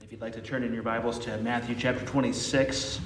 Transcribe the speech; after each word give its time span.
If 0.00 0.12
you'd 0.12 0.20
like 0.20 0.32
to 0.34 0.40
turn 0.40 0.62
in 0.62 0.72
your 0.72 0.84
Bibles 0.84 1.18
to 1.20 1.36
Matthew 1.38 1.74
chapter 1.74 2.04
26, 2.06 3.00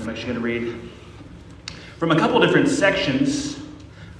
I'm 0.00 0.08
actually 0.08 0.24
going 0.24 0.34
to 0.34 0.40
read 0.40 0.90
from 1.98 2.10
a 2.10 2.18
couple 2.18 2.40
different 2.40 2.68
sections 2.68 3.60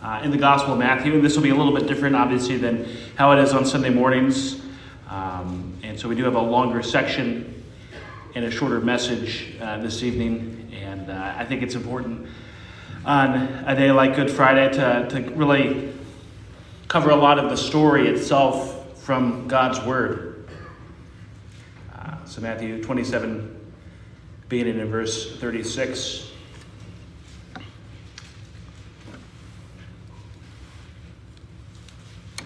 uh, 0.03 0.21
in 0.23 0.31
the 0.31 0.37
Gospel 0.37 0.75
of 0.75 0.79
Matthew. 0.79 1.15
And 1.15 1.25
this 1.25 1.35
will 1.35 1.43
be 1.43 1.51
a 1.51 1.55
little 1.55 1.75
bit 1.75 1.89
different, 1.89 2.15
obviously, 2.15 2.57
than 2.59 2.87
how 3.17 3.33
it 3.33 3.41
is 3.41 3.53
on 3.53 3.65
Sunday 3.65 3.89
mornings. 3.89 4.61
Um, 5.09 5.77
and 5.83 5.99
so 5.99 6.09
we 6.09 6.15
do 6.15 6.25
have 6.25 6.37
a 6.37 6.41
longer 6.41 6.83
section 6.83 7.65
and 8.35 8.45
a 8.45 8.51
shorter 8.51 8.81
message 8.81 9.57
uh, 9.61 9.79
this 9.79 10.03
evening. 10.03 10.71
And 10.79 11.11
uh, 11.11 11.35
I 11.37 11.45
think 11.47 11.63
it's 11.63 11.75
important 11.75 12.29
on 13.05 13.35
a 13.67 13.75
day 13.75 13.91
like 13.91 14.15
Good 14.15 14.31
Friday 14.31 14.73
to, 14.75 15.09
to 15.09 15.31
really 15.35 15.95
cover 16.87 17.11
a 17.11 17.17
lot 17.17 17.39
of 17.39 17.51
the 17.51 17.57
story 17.57 18.09
itself 18.09 18.72
from 19.03 19.49
God's 19.49 19.81
Word. 19.81 20.49
Uh, 21.93 22.25
so, 22.25 22.41
Matthew 22.41 22.81
27, 22.81 23.73
beginning 24.49 24.79
in 24.79 24.89
verse 24.89 25.37
36. 25.39 26.31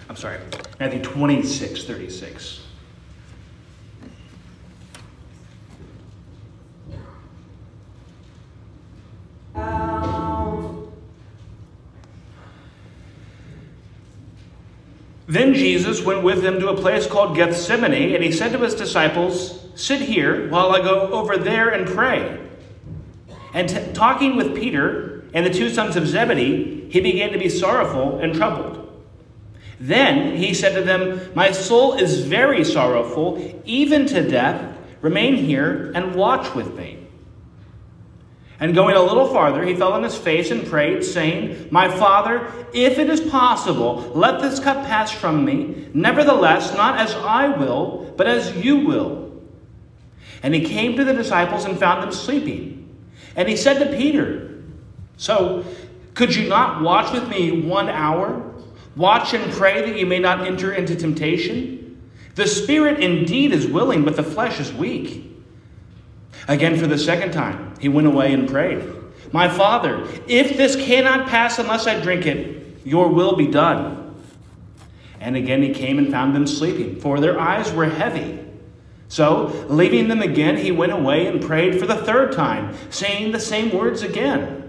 I'm 0.08 0.16
sorry, 0.16 0.38
Matthew 0.80 1.02
26, 1.02 1.84
36. 1.84 2.65
Then 15.26 15.54
Jesus 15.54 16.02
went 16.02 16.22
with 16.22 16.42
them 16.42 16.60
to 16.60 16.68
a 16.68 16.76
place 16.76 17.06
called 17.06 17.36
Gethsemane, 17.36 18.14
and 18.14 18.22
he 18.22 18.30
said 18.30 18.52
to 18.52 18.58
his 18.58 18.74
disciples, 18.74 19.66
Sit 19.74 20.00
here 20.00 20.48
while 20.48 20.70
I 20.70 20.80
go 20.80 21.12
over 21.12 21.36
there 21.36 21.70
and 21.70 21.86
pray. 21.86 22.40
And 23.52 23.68
t- 23.68 23.92
talking 23.92 24.36
with 24.36 24.54
Peter 24.54 25.24
and 25.34 25.44
the 25.44 25.50
two 25.50 25.70
sons 25.70 25.96
of 25.96 26.06
Zebedee, 26.06 26.88
he 26.90 27.00
began 27.00 27.32
to 27.32 27.38
be 27.38 27.48
sorrowful 27.48 28.18
and 28.18 28.34
troubled. 28.34 28.82
Then 29.80 30.36
he 30.36 30.54
said 30.54 30.74
to 30.74 30.82
them, 30.82 31.30
My 31.34 31.52
soul 31.52 31.94
is 31.94 32.24
very 32.24 32.64
sorrowful, 32.64 33.60
even 33.64 34.06
to 34.06 34.26
death. 34.26 34.76
Remain 35.02 35.36
here 35.36 35.92
and 35.94 36.14
watch 36.14 36.54
with 36.54 36.74
me. 36.76 37.05
And 38.58 38.74
going 38.74 38.96
a 38.96 39.02
little 39.02 39.28
farther, 39.28 39.64
he 39.64 39.74
fell 39.74 39.92
on 39.92 40.02
his 40.02 40.16
face 40.16 40.50
and 40.50 40.66
prayed, 40.66 41.04
saying, 41.04 41.68
My 41.70 41.88
Father, 41.88 42.50
if 42.72 42.98
it 42.98 43.10
is 43.10 43.20
possible, 43.20 44.10
let 44.14 44.40
this 44.40 44.58
cup 44.58 44.86
pass 44.86 45.10
from 45.10 45.44
me. 45.44 45.88
Nevertheless, 45.92 46.74
not 46.74 46.98
as 46.98 47.12
I 47.14 47.48
will, 47.48 48.14
but 48.16 48.26
as 48.26 48.56
you 48.56 48.86
will. 48.86 49.42
And 50.42 50.54
he 50.54 50.64
came 50.64 50.96
to 50.96 51.04
the 51.04 51.12
disciples 51.12 51.66
and 51.66 51.78
found 51.78 52.02
them 52.02 52.12
sleeping. 52.12 52.96
And 53.34 53.48
he 53.48 53.56
said 53.56 53.78
to 53.78 53.96
Peter, 53.96 54.62
So, 55.18 55.64
could 56.14 56.34
you 56.34 56.48
not 56.48 56.82
watch 56.82 57.12
with 57.12 57.28
me 57.28 57.60
one 57.60 57.90
hour? 57.90 58.54
Watch 58.96 59.34
and 59.34 59.52
pray 59.52 59.82
that 59.82 59.98
you 59.98 60.06
may 60.06 60.18
not 60.18 60.46
enter 60.46 60.72
into 60.72 60.96
temptation. 60.96 62.00
The 62.36 62.46
spirit 62.46 63.00
indeed 63.00 63.52
is 63.52 63.66
willing, 63.66 64.04
but 64.04 64.16
the 64.16 64.22
flesh 64.22 64.58
is 64.58 64.72
weak. 64.72 65.35
Again, 66.48 66.78
for 66.78 66.86
the 66.86 66.98
second 66.98 67.32
time, 67.32 67.74
he 67.80 67.88
went 67.88 68.06
away 68.06 68.32
and 68.32 68.48
prayed, 68.48 68.84
My 69.32 69.48
Father, 69.48 70.06
if 70.26 70.56
this 70.56 70.76
cannot 70.76 71.28
pass 71.28 71.58
unless 71.58 71.86
I 71.86 72.00
drink 72.00 72.26
it, 72.26 72.80
your 72.84 73.08
will 73.08 73.36
be 73.36 73.46
done. 73.46 74.14
And 75.20 75.36
again 75.36 75.62
he 75.62 75.74
came 75.74 75.98
and 75.98 76.10
found 76.10 76.34
them 76.34 76.46
sleeping, 76.46 77.00
for 77.00 77.20
their 77.20 77.38
eyes 77.40 77.72
were 77.72 77.86
heavy. 77.86 78.44
So, 79.08 79.66
leaving 79.68 80.08
them 80.08 80.20
again, 80.20 80.56
he 80.56 80.72
went 80.72 80.92
away 80.92 81.26
and 81.26 81.40
prayed 81.40 81.78
for 81.78 81.86
the 81.86 81.96
third 81.96 82.32
time, 82.32 82.76
saying 82.90 83.32
the 83.32 83.40
same 83.40 83.76
words 83.76 84.02
again. 84.02 84.68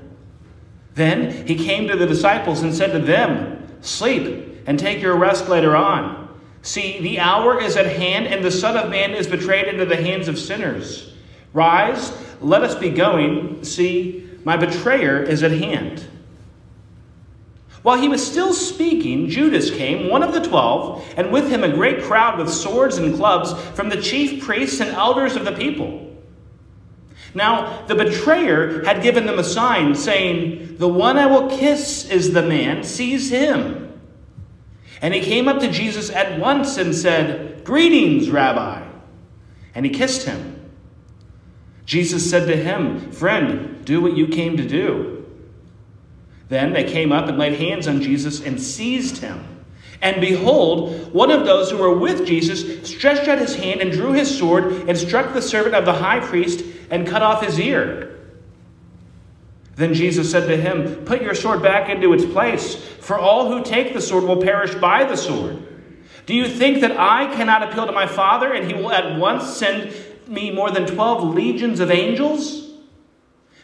Then 0.94 1.45
he 1.48 1.55
came 1.55 1.88
to 1.88 1.95
the 1.95 2.05
disciples 2.05 2.61
and 2.61 2.73
said 2.73 2.92
to 2.92 2.99
them, 2.99 3.67
Sleep 3.82 4.64
and 4.67 4.78
take 4.78 5.02
your 5.02 5.16
rest 5.16 5.48
later 5.48 5.76
on. 5.76 6.28
See, 6.61 6.99
the 6.99 7.20
hour 7.20 7.61
is 7.61 7.78
at 7.78 7.86
hand, 7.86 8.28
and 8.28 8.44
the 8.44 8.52
Son 8.52 8.76
of 8.76 8.89
Man 8.89 9.11
is 9.11 9.28
betrayed 9.28 9.67
into 9.67 9.86
the 9.86 9.95
hands 9.95 10.28
of 10.28 10.38
sinners. 10.38 11.14
Rise, 11.54 12.12
let 12.42 12.64
us 12.64 12.76
be 12.76 12.90
going. 12.90 13.64
See, 13.64 14.30
my 14.44 14.58
betrayer 14.58 15.22
is 15.22 15.44
at 15.44 15.52
hand. 15.52 16.06
While 17.84 18.02
he 18.02 18.10
was 18.10 18.26
still 18.26 18.54
speaking, 18.54 19.30
Judas 19.30 19.72
came, 19.72 20.10
one 20.10 20.24
of 20.24 20.34
the 20.34 20.42
twelve, 20.42 21.06
and 21.16 21.32
with 21.32 21.50
him 21.50 21.64
a 21.64 21.74
great 21.74 22.04
crowd 22.04 22.38
with 22.38 22.50
swords 22.50 22.98
and 22.98 23.16
clubs 23.16 23.54
from 23.76 23.90
the 23.90 24.02
chief 24.02 24.44
priests 24.44 24.82
and 24.82 24.90
elders 24.92 25.36
of 25.36 25.46
the 25.46 25.54
people. 25.54 26.04
Now, 27.34 27.86
the 27.86 27.96
betrayer 27.96 28.84
had 28.84 29.04
given 29.04 29.26
them 29.26 29.40
a 29.40 29.44
sign, 29.44 29.96
saying, 29.96 30.78
The 30.78 30.88
one 30.88 31.18
I 31.18 31.28
will 31.28 31.50
kiss 31.50 32.10
is 32.10 32.34
the 32.34 32.42
man, 32.42 32.84
seize 32.84 33.30
him. 33.30 34.02
And 35.02 35.14
he 35.14 35.22
came 35.22 35.48
up 35.48 35.60
to 35.60 35.72
Jesus 35.72 36.10
at 36.10 36.40
once 36.40 36.78
and 36.78 36.96
said, 36.96 37.64
Greetings, 37.64 38.30
Rabbi. 38.30 38.86
And 39.76 39.86
he 39.86 39.92
kissed 39.92 40.24
him. 40.24 40.57
Jesus 41.87 42.30
said 42.30 42.48
to 42.48 42.55
him, 42.55 43.11
Friend, 43.11 43.83
do 43.86 44.02
what 44.02 44.15
you 44.15 44.27
came 44.27 44.58
to 44.58 44.67
do. 44.67 45.25
Then 46.49 46.73
they 46.73 46.83
came 46.83 47.14
up 47.14 47.27
and 47.27 47.37
laid 47.37 47.58
hands 47.59 47.87
on 47.87 48.02
Jesus 48.02 48.42
and 48.42 48.61
seized 48.61 49.17
him. 49.17 49.43
And 50.02 50.21
behold, 50.21 51.14
one 51.14 51.31
of 51.31 51.45
those 51.45 51.71
who 51.71 51.77
were 51.77 51.98
with 51.98 52.27
Jesus 52.27 52.87
stretched 52.87 53.27
out 53.30 53.39
his 53.39 53.55
hand 53.55 53.81
and 53.81 53.92
drew 53.92 54.11
his 54.11 54.37
sword 54.37 54.87
and 54.89 54.98
struck 54.98 55.33
the 55.33 55.42
servant 55.42 55.75
of 55.75 55.86
the 55.86 55.93
high 55.93 56.20
priest 56.20 56.64
and 56.92 57.08
cut 57.08 57.23
off 57.23 57.43
his 57.43 57.58
ear. 57.58 58.19
Then 59.75 59.93
Jesus 59.93 60.30
said 60.30 60.48
to 60.48 60.58
him, 60.58 61.05
Put 61.05 61.21
your 61.21 61.36
sword 61.36 61.64
back 61.64 61.89
into 61.89 62.11
its 62.11 62.25
place, 62.25 62.75
for 62.75 63.17
all 63.17 63.49
who 63.49 63.64
take 63.64 63.93
the 63.93 64.02
sword 64.02 64.25
will 64.25 64.42
perish 64.42 64.75
by 64.75 65.05
the 65.05 65.15
sword. 65.15 65.64
Do 66.25 66.36
you 66.36 66.49
think 66.49 66.81
that 66.81 66.99
I 66.99 67.33
cannot 67.33 67.64
appeal 67.64 67.86
to 67.86 67.93
my 67.93 68.08
Father, 68.08 68.52
and 68.52 68.69
he 68.69 68.73
will 68.73 68.92
at 68.92 69.17
once 69.17 69.45
send 69.55 69.93
me 70.30 70.52
more 70.52 70.71
than 70.71 70.86
12 70.86 71.33
legions 71.33 71.80
of 71.80 71.92
angels? 71.92 72.67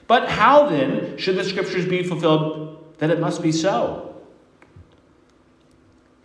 But 0.08 0.30
how 0.30 0.68
then 0.68 1.18
should 1.18 1.38
the 1.38 1.44
scriptures 1.44 1.86
be 1.86 2.04
fulfilled 2.04 2.96
that 3.00 3.10
it 3.10 3.20
must 3.20 3.42
be 3.42 3.52
so? 3.52 4.16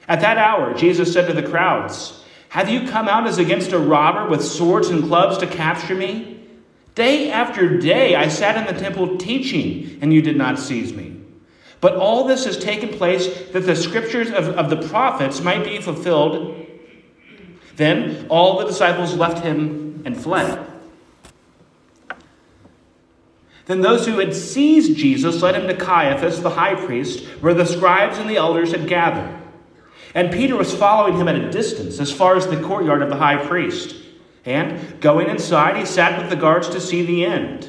At 0.09 0.21
that 0.21 0.39
hour, 0.39 0.75
Jesus 0.75 1.13
said 1.13 1.27
to 1.27 1.33
the 1.33 1.49
crowds, 1.49 2.25
Have 2.49 2.69
you 2.69 2.89
come 2.89 3.09
out 3.09 3.27
as 3.27 3.39
against 3.39 3.73
a 3.73 3.79
robber 3.79 4.29
with 4.29 4.45
swords 4.45 4.89
and 4.89 5.05
clubs 5.05 5.39
to 5.39 5.47
capture 5.47 5.95
me? 5.95 6.47
Day 6.95 7.31
after 7.31 7.79
day 7.79 8.17
I 8.17 8.29
sat 8.29 8.57
in 8.57 8.75
the 8.75 8.81
temple 8.81 9.19
teaching, 9.19 9.99
and 10.01 10.13
you 10.13 10.23
did 10.23 10.37
not 10.37 10.59
seize 10.59 10.93
me. 10.93 11.21
But 11.81 11.95
all 11.95 12.25
this 12.25 12.45
has 12.45 12.59
taken 12.59 12.89
place 12.89 13.51
that 13.53 13.61
the 13.61 13.77
scriptures 13.77 14.31
of, 14.31 14.49
of 14.49 14.71
the 14.71 14.89
prophets 14.89 15.41
might 15.41 15.63
be 15.63 15.81
fulfilled. 15.81 16.67
Then 17.77 18.27
all 18.29 18.59
the 18.59 18.67
disciples 18.67 19.15
left 19.15 19.45
him 19.45 19.88
and 20.05 20.17
fled. 20.17 20.67
Then 23.67 23.83
those 23.83 24.07
who 24.07 24.19
had 24.19 24.35
seized 24.35 24.97
Jesus 24.97 25.43
led 25.43 25.55
him 25.55 25.69
to 25.69 25.77
Caiaphas, 25.77 26.41
the 26.41 26.51
high 26.51 26.75
priest, 26.75 27.27
where 27.41 27.53
the 27.53 27.67
scribes 27.67 28.17
and 28.17 28.29
the 28.29 28.37
elders 28.37 28.73
had 28.73 28.89
gathered. 28.89 29.39
And 30.15 30.33
Peter 30.33 30.57
was 30.57 30.75
following 30.75 31.19
him 31.19 31.29
at 31.29 31.37
a 31.37 31.51
distance, 31.51 32.01
as 32.01 32.11
far 32.11 32.35
as 32.35 32.47
the 32.47 32.63
courtyard 32.63 33.03
of 33.03 33.11
the 33.11 33.17
high 33.17 33.37
priest. 33.47 33.95
And 34.47 34.99
going 35.03 35.29
inside, 35.29 35.77
he 35.77 35.85
sat 35.85 36.19
with 36.19 36.31
the 36.31 36.37
guards 36.37 36.71
to 36.71 36.81
see 36.81 37.05
the 37.05 37.27
end. 37.27 37.69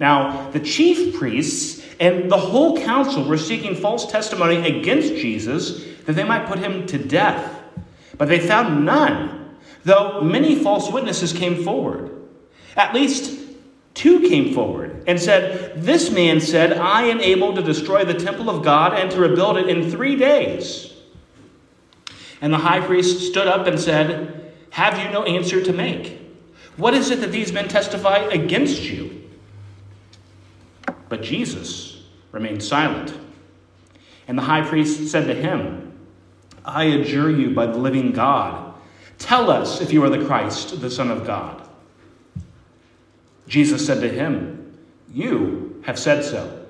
Now, 0.00 0.50
the 0.50 0.60
chief 0.60 1.16
priests 1.16 1.84
and 2.00 2.28
the 2.28 2.36
whole 2.36 2.80
council 2.82 3.28
were 3.28 3.38
seeking 3.38 3.76
false 3.76 4.10
testimony 4.10 4.56
against 4.56 5.14
Jesus 5.14 5.84
that 6.06 6.14
they 6.14 6.24
might 6.24 6.46
put 6.46 6.58
him 6.58 6.84
to 6.88 6.98
death. 6.98 7.62
But 8.16 8.28
they 8.28 8.40
found 8.40 8.84
none 8.84 9.37
though 9.88 10.20
many 10.20 10.54
false 10.54 10.90
witnesses 10.90 11.32
came 11.32 11.64
forward. 11.64 12.12
At 12.76 12.94
least 12.94 13.40
two 13.94 14.20
came 14.28 14.54
forward 14.54 15.02
and 15.06 15.18
said, 15.18 15.82
This 15.82 16.10
man 16.10 16.40
said, 16.40 16.74
I 16.74 17.04
am 17.04 17.20
able 17.20 17.54
to 17.54 17.62
destroy 17.62 18.04
the 18.04 18.14
temple 18.14 18.50
of 18.50 18.62
God 18.62 18.92
and 18.92 19.10
to 19.10 19.18
rebuild 19.18 19.56
it 19.56 19.68
in 19.68 19.90
three 19.90 20.14
days. 20.14 20.92
And 22.40 22.52
the 22.52 22.58
high 22.58 22.80
priest 22.80 23.28
stood 23.28 23.48
up 23.48 23.66
and 23.66 23.80
said, 23.80 24.54
Have 24.70 24.98
you 25.02 25.10
no 25.10 25.24
answer 25.24 25.62
to 25.62 25.72
make? 25.72 26.20
What 26.76 26.94
is 26.94 27.10
it 27.10 27.20
that 27.22 27.32
these 27.32 27.52
men 27.52 27.66
testify 27.66 28.18
against 28.18 28.82
you? 28.82 29.28
But 31.08 31.22
Jesus 31.22 32.02
remained 32.30 32.62
silent. 32.62 33.16
And 34.28 34.38
the 34.38 34.42
high 34.42 34.62
priest 34.62 35.10
said 35.10 35.26
to 35.26 35.34
him, 35.34 35.98
I 36.64 36.84
adjure 36.84 37.30
you 37.30 37.50
by 37.54 37.66
the 37.66 37.78
living 37.78 38.12
God 38.12 38.67
Tell 39.18 39.50
us 39.50 39.80
if 39.80 39.92
you 39.92 40.02
are 40.04 40.10
the 40.10 40.24
Christ, 40.24 40.80
the 40.80 40.90
Son 40.90 41.10
of 41.10 41.26
God. 41.26 41.68
Jesus 43.46 43.84
said 43.84 44.00
to 44.00 44.08
him, 44.08 44.78
You 45.12 45.82
have 45.84 45.98
said 45.98 46.24
so. 46.24 46.66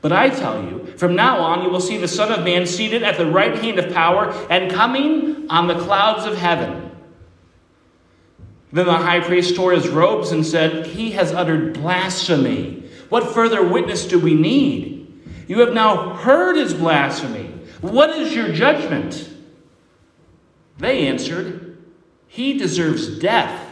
But 0.00 0.12
I 0.12 0.30
tell 0.30 0.62
you, 0.62 0.86
from 0.96 1.14
now 1.14 1.40
on 1.40 1.62
you 1.62 1.70
will 1.70 1.80
see 1.80 1.96
the 1.96 2.08
Son 2.08 2.32
of 2.32 2.44
Man 2.44 2.66
seated 2.66 3.02
at 3.02 3.16
the 3.16 3.26
right 3.26 3.56
hand 3.56 3.78
of 3.78 3.92
power 3.92 4.30
and 4.48 4.70
coming 4.70 5.50
on 5.50 5.66
the 5.66 5.78
clouds 5.78 6.24
of 6.24 6.36
heaven. 6.36 6.90
Then 8.72 8.86
the 8.86 8.92
high 8.92 9.20
priest 9.20 9.56
tore 9.56 9.72
his 9.72 9.88
robes 9.88 10.30
and 10.30 10.46
said, 10.46 10.86
He 10.86 11.12
has 11.12 11.32
uttered 11.32 11.74
blasphemy. 11.74 12.88
What 13.08 13.32
further 13.34 13.66
witness 13.66 14.06
do 14.06 14.18
we 14.18 14.34
need? 14.34 15.22
You 15.48 15.60
have 15.60 15.72
now 15.72 16.14
heard 16.14 16.56
his 16.56 16.74
blasphemy. 16.74 17.46
What 17.80 18.10
is 18.10 18.34
your 18.34 18.52
judgment? 18.52 19.28
They 20.78 21.08
answered, 21.08 21.67
He 22.28 22.56
deserves 22.56 23.18
death. 23.18 23.64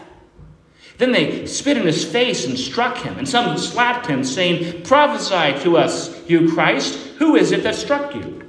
Then 0.99 1.13
they 1.13 1.47
spit 1.47 1.77
in 1.77 1.87
his 1.87 2.05
face 2.05 2.47
and 2.47 2.59
struck 2.59 2.99
him, 2.99 3.19
and 3.19 3.29
some 3.29 3.57
slapped 3.59 4.07
him, 4.07 4.25
saying, 4.25 4.83
Prophesy 4.83 5.63
to 5.63 5.77
us, 5.77 6.29
you 6.29 6.51
Christ, 6.53 6.95
who 7.19 7.37
is 7.37 7.53
it 7.53 7.63
that 7.63 7.75
struck 7.75 8.15
you? 8.15 8.43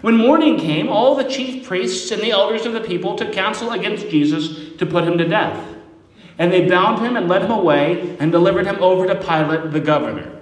When 0.00 0.16
morning 0.16 0.58
came, 0.58 0.88
all 0.88 1.14
the 1.14 1.24
chief 1.24 1.66
priests 1.66 2.10
and 2.10 2.20
the 2.20 2.32
elders 2.32 2.66
of 2.66 2.72
the 2.72 2.80
people 2.80 3.14
took 3.14 3.32
counsel 3.32 3.70
against 3.70 4.08
Jesus 4.08 4.76
to 4.78 4.86
put 4.86 5.04
him 5.04 5.16
to 5.18 5.28
death. 5.28 5.68
And 6.38 6.52
they 6.52 6.68
bound 6.68 7.04
him 7.04 7.16
and 7.16 7.28
led 7.28 7.42
him 7.42 7.52
away 7.52 8.16
and 8.18 8.32
delivered 8.32 8.66
him 8.66 8.82
over 8.82 9.06
to 9.06 9.14
Pilate 9.14 9.70
the 9.70 9.80
governor. 9.80 10.40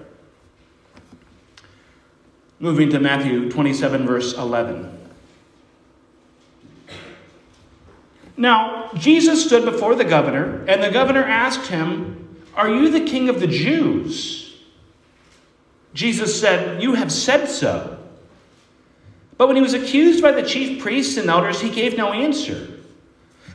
Moving 2.59 2.91
to 2.91 3.01
Matthew 3.01 3.51
27, 3.51 4.07
verse 4.07 4.35
11. 4.35 5.00
Now, 8.41 8.91
Jesus 8.95 9.45
stood 9.45 9.67
before 9.67 9.95
the 9.95 10.05
governor, 10.05 10.65
and 10.67 10.83
the 10.83 10.91
governor 10.91 11.23
asked 11.23 11.67
him, 11.67 12.39
Are 12.55 12.71
you 12.71 12.91
the 12.91 13.05
king 13.05 13.29
of 13.29 13.39
the 13.39 13.47
Jews? 13.47 14.57
Jesus 15.93 16.41
said, 16.41 16.83
You 16.83 16.95
have 16.95 17.13
said 17.13 17.49
so. 17.49 17.99
But 19.37 19.47
when 19.49 19.57
he 19.57 19.63
was 19.63 19.75
accused 19.75 20.23
by 20.23 20.33
the 20.33 20.43
chief 20.43 20.83
priests 20.83 21.19
and 21.19 21.29
elders, 21.29 21.61
he 21.61 21.69
gave 21.69 21.99
no 21.99 22.15
answer. 22.15 22.67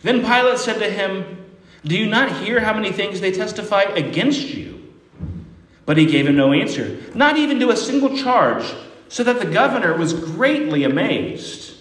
Then 0.04 0.22
Pilate 0.22 0.60
said 0.60 0.78
to 0.78 0.90
him, 0.92 1.44
Do 1.84 1.98
you 1.98 2.06
not 2.06 2.44
hear 2.44 2.60
how 2.60 2.76
many 2.76 2.92
things 2.92 3.20
they 3.20 3.32
testify 3.32 3.82
against 3.82 4.54
you? 4.54 4.94
But 5.88 5.98
he 5.98 6.06
gave 6.06 6.28
him 6.28 6.36
no 6.36 6.54
answer, 6.54 7.02
not 7.16 7.38
even 7.38 7.60
to 7.60 7.72
a 7.72 7.76
single 7.76 8.16
charge, 8.16 8.72
so 9.10 9.24
that 9.24 9.40
the 9.40 9.52
governor 9.52 9.98
was 9.98 10.14
greatly 10.14 10.84
amazed. 10.84 11.75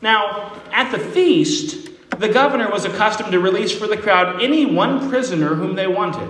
Now, 0.00 0.60
at 0.72 0.90
the 0.92 0.98
feast, 0.98 1.88
the 2.18 2.28
governor 2.28 2.70
was 2.70 2.84
accustomed 2.84 3.32
to 3.32 3.40
release 3.40 3.76
for 3.76 3.86
the 3.86 3.96
crowd 3.96 4.42
any 4.42 4.66
one 4.66 5.08
prisoner 5.08 5.54
whom 5.54 5.74
they 5.74 5.86
wanted. 5.86 6.28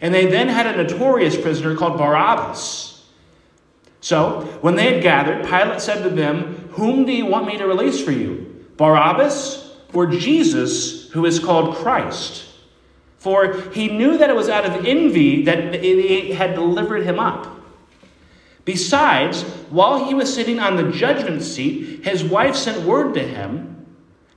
And 0.00 0.12
they 0.12 0.26
then 0.26 0.48
had 0.48 0.66
a 0.66 0.76
notorious 0.76 1.36
prisoner 1.40 1.74
called 1.74 1.98
Barabbas. 1.98 3.04
So, 4.00 4.42
when 4.60 4.76
they 4.76 4.94
had 4.94 5.02
gathered, 5.02 5.46
Pilate 5.46 5.80
said 5.80 6.02
to 6.02 6.10
them, 6.10 6.68
Whom 6.72 7.06
do 7.06 7.12
you 7.12 7.26
want 7.26 7.46
me 7.46 7.56
to 7.58 7.66
release 7.66 8.02
for 8.02 8.12
you? 8.12 8.64
Barabbas 8.76 9.74
or 9.92 10.06
Jesus, 10.06 11.10
who 11.12 11.24
is 11.24 11.38
called 11.38 11.76
Christ? 11.76 12.44
For 13.18 13.60
he 13.70 13.88
knew 13.88 14.18
that 14.18 14.30
it 14.30 14.36
was 14.36 14.48
out 14.48 14.66
of 14.66 14.84
envy 14.84 15.42
that 15.44 15.72
they 15.72 16.32
had 16.32 16.54
delivered 16.54 17.02
him 17.02 17.18
up. 17.18 17.56
Besides, 18.66 19.42
while 19.70 20.04
he 20.06 20.12
was 20.12 20.34
sitting 20.34 20.58
on 20.58 20.76
the 20.76 20.90
judgment 20.90 21.42
seat, 21.42 22.04
his 22.04 22.24
wife 22.24 22.56
sent 22.56 22.84
word 22.84 23.14
to 23.14 23.22
him 23.22 23.86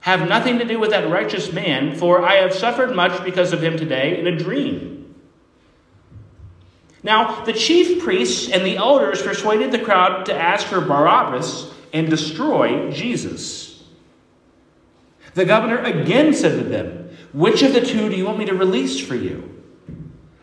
Have 0.02 0.30
nothing 0.30 0.60
to 0.60 0.66
do 0.66 0.80
with 0.80 0.92
that 0.92 1.10
righteous 1.10 1.52
man, 1.52 1.98
for 1.98 2.22
I 2.22 2.36
have 2.36 2.54
suffered 2.54 2.96
much 2.96 3.22
because 3.26 3.52
of 3.52 3.62
him 3.62 3.76
today 3.76 4.18
in 4.18 4.28
a 4.28 4.38
dream. 4.38 5.16
Now, 7.02 7.44
the 7.44 7.54
chief 7.54 8.04
priests 8.04 8.50
and 8.50 8.66
the 8.66 8.78
elders 8.78 9.22
persuaded 9.22 9.72
the 9.72 9.80
crowd 9.80 10.28
to 10.28 10.36
ask 10.36 10.68
for 10.68 10.80
Barabbas 10.80 11.74
and 11.92 12.10
destroy 12.10 12.92
Jesus. 12.92 13.84
The 15.34 15.46
governor 15.46 15.80
again 15.80 16.34
said 16.34 16.62
to 16.62 16.70
them, 16.70 17.10
Which 17.34 17.64
of 17.64 17.74
the 17.74 17.82
two 17.82 18.10
do 18.10 18.16
you 18.16 18.26
want 18.26 18.38
me 18.38 18.46
to 18.46 18.54
release 18.54 19.00
for 19.00 19.16
you? 19.16 19.64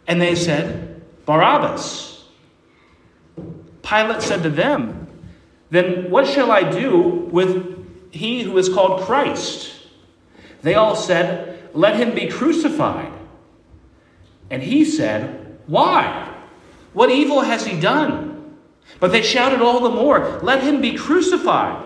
And 0.09 0.21
they 0.21 0.35
said, 0.35 1.03
Barabbas. 1.25 2.16
Pilate 3.89 4.23
said 4.23 4.43
to 4.43 4.51
them, 4.51 5.07
Then 5.71 6.11
what 6.11 6.27
shall 6.27 6.51
I 6.51 6.69
do 6.69 7.29
with 7.31 8.13
he 8.13 8.43
who 8.43 8.59
is 8.59 8.69
called 8.69 9.03
Christ? 9.03 9.73
They 10.63 10.75
all 10.75 10.97
said, 10.97 11.71
Let 11.73 11.97
him 11.97 12.15
be 12.15 12.27
crucified. 12.27 13.13
And 14.51 14.63
he 14.63 14.85
said, 14.85 15.59
Why? 15.67 16.35
What 16.93 17.11
evil 17.11 17.43
has 17.43 17.67
he 17.67 17.79
done? 17.79 18.57
But 18.99 19.13
they 19.13 19.23
shouted 19.23 19.61
all 19.61 19.81
the 19.81 19.91
more, 19.91 20.41
Let 20.43 20.63
him 20.63 20.81
be 20.81 20.95
crucified. 20.95 21.86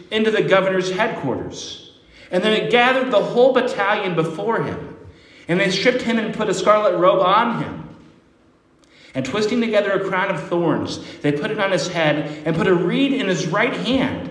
into 0.11 0.29
the 0.29 0.43
governor's 0.43 0.91
headquarters. 0.91 1.91
And 2.29 2.43
then 2.43 2.53
it 2.53 2.71
gathered 2.71 3.11
the 3.11 3.23
whole 3.23 3.53
battalion 3.53 4.15
before 4.15 4.63
him. 4.63 4.97
And 5.47 5.59
they 5.59 5.71
stripped 5.71 6.03
him 6.03 6.17
and 6.17 6.33
put 6.33 6.49
a 6.49 6.53
scarlet 6.53 6.97
robe 6.97 7.21
on 7.21 7.63
him. 7.63 7.89
And 9.13 9.25
twisting 9.25 9.59
together 9.59 9.91
a 9.91 10.07
crown 10.07 10.33
of 10.33 10.47
thorns, 10.47 10.99
they 11.21 11.33
put 11.33 11.51
it 11.51 11.59
on 11.59 11.71
his 11.71 11.89
head 11.89 12.43
and 12.45 12.55
put 12.55 12.67
a 12.67 12.73
reed 12.73 13.11
in 13.11 13.27
his 13.27 13.47
right 13.47 13.73
hand. 13.73 14.29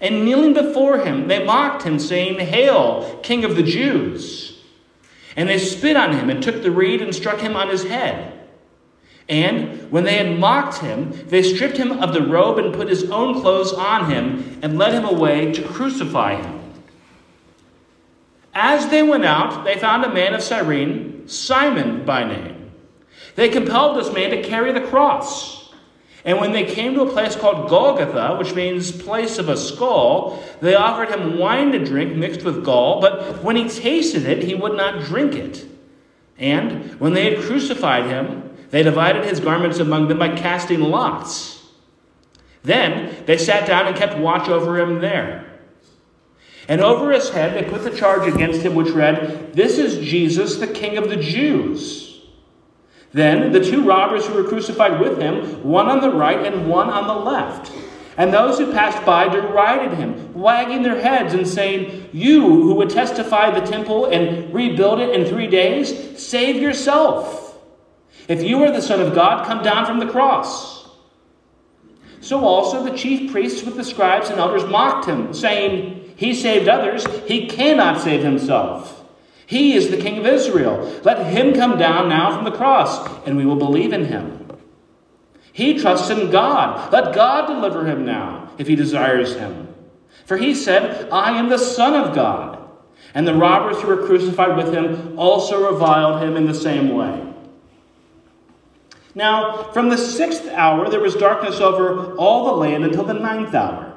And 0.00 0.24
kneeling 0.24 0.52
before 0.52 0.98
him, 0.98 1.28
they 1.28 1.44
mocked 1.44 1.84
him, 1.84 1.98
saying, 1.98 2.38
Hail, 2.38 3.20
King 3.22 3.44
of 3.44 3.56
the 3.56 3.62
Jews! 3.62 4.60
And 5.36 5.48
they 5.48 5.58
spit 5.58 5.96
on 5.96 6.12
him 6.12 6.28
and 6.28 6.42
took 6.42 6.62
the 6.62 6.70
reed 6.70 7.00
and 7.00 7.14
struck 7.14 7.40
him 7.40 7.56
on 7.56 7.68
his 7.68 7.84
head. 7.84 8.31
And 9.28 9.90
when 9.90 10.04
they 10.04 10.16
had 10.16 10.38
mocked 10.38 10.78
him, 10.78 11.12
they 11.28 11.42
stripped 11.42 11.76
him 11.76 11.92
of 11.92 12.12
the 12.12 12.22
robe 12.22 12.58
and 12.58 12.74
put 12.74 12.88
his 12.88 13.10
own 13.10 13.40
clothes 13.40 13.72
on 13.72 14.10
him 14.10 14.58
and 14.62 14.78
led 14.78 14.94
him 14.94 15.04
away 15.04 15.52
to 15.52 15.62
crucify 15.62 16.36
him. 16.36 16.60
As 18.54 18.88
they 18.88 19.02
went 19.02 19.24
out, 19.24 19.64
they 19.64 19.78
found 19.78 20.04
a 20.04 20.12
man 20.12 20.34
of 20.34 20.42
Cyrene, 20.42 21.26
Simon 21.26 22.04
by 22.04 22.24
name. 22.24 22.70
They 23.34 23.48
compelled 23.48 23.96
this 23.96 24.12
man 24.12 24.30
to 24.30 24.42
carry 24.42 24.72
the 24.72 24.80
cross. 24.80 25.72
And 26.24 26.38
when 26.38 26.52
they 26.52 26.64
came 26.64 26.94
to 26.94 27.02
a 27.02 27.10
place 27.10 27.34
called 27.34 27.68
Golgotha, 27.68 28.36
which 28.38 28.54
means 28.54 28.92
place 28.92 29.38
of 29.38 29.48
a 29.48 29.56
skull, 29.56 30.42
they 30.60 30.74
offered 30.74 31.08
him 31.08 31.38
wine 31.38 31.72
to 31.72 31.84
drink 31.84 32.14
mixed 32.14 32.42
with 32.42 32.64
gall, 32.64 33.00
but 33.00 33.42
when 33.42 33.56
he 33.56 33.68
tasted 33.68 34.26
it, 34.26 34.44
he 34.44 34.54
would 34.54 34.76
not 34.76 35.02
drink 35.04 35.34
it. 35.34 35.66
And 36.38 37.00
when 37.00 37.12
they 37.12 37.34
had 37.34 37.42
crucified 37.42 38.06
him, 38.06 38.41
they 38.72 38.82
divided 38.82 39.26
his 39.26 39.38
garments 39.38 39.78
among 39.78 40.08
them 40.08 40.18
by 40.18 40.34
casting 40.34 40.80
lots. 40.80 41.62
Then 42.62 43.24
they 43.26 43.36
sat 43.36 43.66
down 43.66 43.86
and 43.86 43.94
kept 43.94 44.16
watch 44.16 44.48
over 44.48 44.80
him 44.80 45.00
there. 45.00 45.60
And 46.68 46.80
over 46.80 47.12
his 47.12 47.28
head 47.28 47.54
they 47.54 47.68
put 47.68 47.84
the 47.84 47.94
charge 47.94 48.32
against 48.32 48.62
him, 48.62 48.74
which 48.74 48.88
read, 48.88 49.52
This 49.52 49.76
is 49.76 49.98
Jesus, 50.08 50.56
the 50.56 50.66
King 50.66 50.96
of 50.96 51.10
the 51.10 51.16
Jews. 51.16 52.22
Then 53.12 53.52
the 53.52 53.62
two 53.62 53.84
robbers 53.84 54.26
who 54.26 54.34
were 54.34 54.48
crucified 54.48 54.98
with 54.98 55.18
him, 55.18 55.62
one 55.62 55.88
on 55.88 56.00
the 56.00 56.10
right 56.10 56.46
and 56.46 56.66
one 56.66 56.88
on 56.88 57.06
the 57.06 57.30
left. 57.30 57.70
And 58.16 58.32
those 58.32 58.58
who 58.58 58.72
passed 58.72 59.04
by 59.04 59.28
derided 59.28 59.98
him, 59.98 60.32
wagging 60.32 60.82
their 60.82 60.98
heads 60.98 61.34
and 61.34 61.46
saying, 61.46 62.08
You 62.10 62.40
who 62.40 62.74
would 62.76 62.88
testify 62.88 63.50
the 63.50 63.66
temple 63.66 64.06
and 64.06 64.52
rebuild 64.54 65.00
it 65.00 65.14
in 65.14 65.26
three 65.26 65.46
days, 65.46 66.18
save 66.18 66.56
yourself. 66.56 67.41
If 68.28 68.42
you 68.42 68.62
are 68.62 68.70
the 68.70 68.82
Son 68.82 69.00
of 69.00 69.14
God, 69.14 69.46
come 69.46 69.62
down 69.62 69.86
from 69.86 69.98
the 69.98 70.10
cross. 70.10 70.88
So 72.20 72.44
also 72.44 72.84
the 72.84 72.96
chief 72.96 73.32
priests 73.32 73.64
with 73.64 73.76
the 73.76 73.84
scribes 73.84 74.30
and 74.30 74.38
elders 74.38 74.64
mocked 74.64 75.06
him, 75.06 75.34
saying, 75.34 76.14
He 76.16 76.34
saved 76.34 76.68
others, 76.68 77.04
he 77.26 77.48
cannot 77.48 78.00
save 78.00 78.22
himself. 78.22 79.04
He 79.46 79.74
is 79.74 79.90
the 79.90 79.96
King 79.96 80.18
of 80.18 80.26
Israel. 80.26 81.00
Let 81.02 81.26
him 81.26 81.52
come 81.52 81.78
down 81.78 82.08
now 82.08 82.34
from 82.34 82.44
the 82.44 82.56
cross, 82.56 83.26
and 83.26 83.36
we 83.36 83.44
will 83.44 83.56
believe 83.56 83.92
in 83.92 84.04
him. 84.04 84.48
He 85.52 85.78
trusts 85.78 86.10
in 86.10 86.30
God. 86.30 86.92
Let 86.92 87.14
God 87.14 87.46
deliver 87.46 87.84
him 87.84 88.06
now, 88.06 88.50
if 88.56 88.68
he 88.68 88.76
desires 88.76 89.34
him. 89.34 89.68
For 90.24 90.36
he 90.36 90.54
said, 90.54 91.10
I 91.10 91.38
am 91.38 91.48
the 91.48 91.58
Son 91.58 91.94
of 91.94 92.14
God. 92.14 92.58
And 93.14 93.26
the 93.26 93.34
robbers 93.34 93.82
who 93.82 93.88
were 93.88 94.06
crucified 94.06 94.56
with 94.56 94.72
him 94.72 95.18
also 95.18 95.70
reviled 95.70 96.22
him 96.22 96.36
in 96.36 96.46
the 96.46 96.54
same 96.54 96.94
way. 96.94 97.31
Now, 99.14 99.64
from 99.72 99.90
the 99.90 99.98
sixth 99.98 100.46
hour, 100.48 100.88
there 100.88 101.00
was 101.00 101.14
darkness 101.14 101.60
over 101.60 102.14
all 102.16 102.46
the 102.46 102.52
land 102.52 102.84
until 102.84 103.04
the 103.04 103.14
ninth 103.14 103.54
hour. 103.54 103.92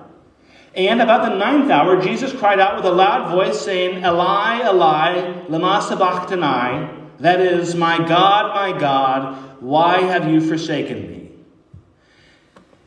And 0.75 1.01
about 1.01 1.29
the 1.29 1.37
ninth 1.37 1.71
hour, 1.71 2.01
Jesus 2.01 2.33
cried 2.33 2.59
out 2.59 2.75
with 2.75 2.85
a 2.85 2.91
loud 2.91 3.31
voice, 3.31 3.59
saying, 3.61 4.03
Eli, 4.03 4.67
Eli, 4.67 5.45
lama 5.47 5.81
sabachthani, 5.81 6.89
that 7.19 7.39
is, 7.39 7.75
My 7.75 7.97
God, 7.97 8.53
my 8.53 8.77
God, 8.77 9.61
why 9.61 10.01
have 10.01 10.29
you 10.29 10.41
forsaken 10.41 11.09
me? 11.09 11.31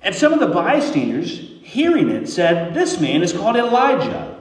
And 0.02 0.14
some 0.14 0.34
of 0.34 0.40
the 0.40 0.48
bystanders, 0.48 1.28
hearing 1.62 2.10
it, 2.10 2.28
said, 2.28 2.74
This 2.74 3.00
man 3.00 3.22
is 3.22 3.32
called 3.32 3.56
Elijah. 3.56 4.38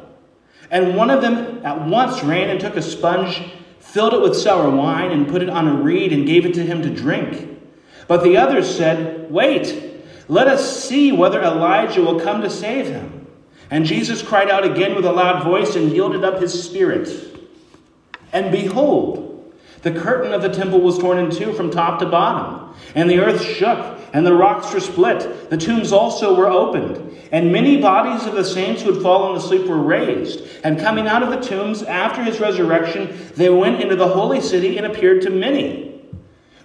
And 0.69 0.97
one 0.97 1.09
of 1.09 1.21
them 1.21 1.65
at 1.65 1.87
once 1.87 2.21
ran 2.23 2.49
and 2.49 2.59
took 2.59 2.75
a 2.75 2.81
sponge, 2.81 3.41
filled 3.79 4.13
it 4.13 4.21
with 4.21 4.35
sour 4.35 4.69
wine, 4.69 5.11
and 5.11 5.25
put 5.25 5.41
it 5.41 5.49
on 5.49 5.69
a 5.69 5.73
reed, 5.73 6.11
and 6.11 6.27
gave 6.27 6.45
it 6.45 6.53
to 6.55 6.65
him 6.65 6.81
to 6.81 6.89
drink. 6.89 7.56
But 8.07 8.23
the 8.23 8.37
others 8.37 8.73
said, 8.73 9.29
Wait, 9.31 10.05
let 10.27 10.47
us 10.47 10.83
see 10.83 11.11
whether 11.11 11.41
Elijah 11.41 12.01
will 12.01 12.19
come 12.19 12.41
to 12.41 12.49
save 12.49 12.87
him. 12.87 13.27
And 13.69 13.85
Jesus 13.85 14.21
cried 14.21 14.49
out 14.49 14.63
again 14.63 14.95
with 14.95 15.05
a 15.05 15.11
loud 15.11 15.43
voice 15.43 15.75
and 15.75 15.91
yielded 15.91 16.23
up 16.23 16.39
his 16.39 16.63
spirit. 16.63 17.09
And 18.31 18.51
behold, 18.51 19.53
the 19.81 19.91
curtain 19.91 20.33
of 20.33 20.41
the 20.41 20.49
temple 20.49 20.81
was 20.81 20.97
torn 20.97 21.17
in 21.17 21.31
two 21.31 21.53
from 21.53 21.69
top 21.69 21.99
to 21.99 22.05
bottom, 22.05 22.75
and 22.95 23.09
the 23.09 23.19
earth 23.19 23.41
shook, 23.41 23.99
and 24.13 24.25
the 24.25 24.33
rocks 24.33 24.73
were 24.73 24.79
split. 24.79 25.49
The 25.49 25.57
tombs 25.57 25.91
also 25.91 26.35
were 26.35 26.47
opened, 26.47 27.17
and 27.31 27.51
many 27.51 27.79
bodies 27.79 28.25
of 28.25 28.35
the 28.35 28.43
saints 28.43 28.81
who 28.81 28.93
had 28.93 29.03
fallen 29.03 29.37
asleep 29.37 29.65
were 29.67 29.81
raised. 29.81 30.43
And 30.63 30.79
coming 30.79 31.07
out 31.07 31.23
of 31.23 31.29
the 31.29 31.39
tombs 31.39 31.83
after 31.83 32.23
his 32.23 32.39
resurrection, 32.39 33.17
they 33.35 33.49
went 33.49 33.81
into 33.81 33.95
the 33.95 34.07
holy 34.07 34.41
city 34.41 34.77
and 34.77 34.85
appeared 34.85 35.21
to 35.23 35.29
many. 35.29 35.86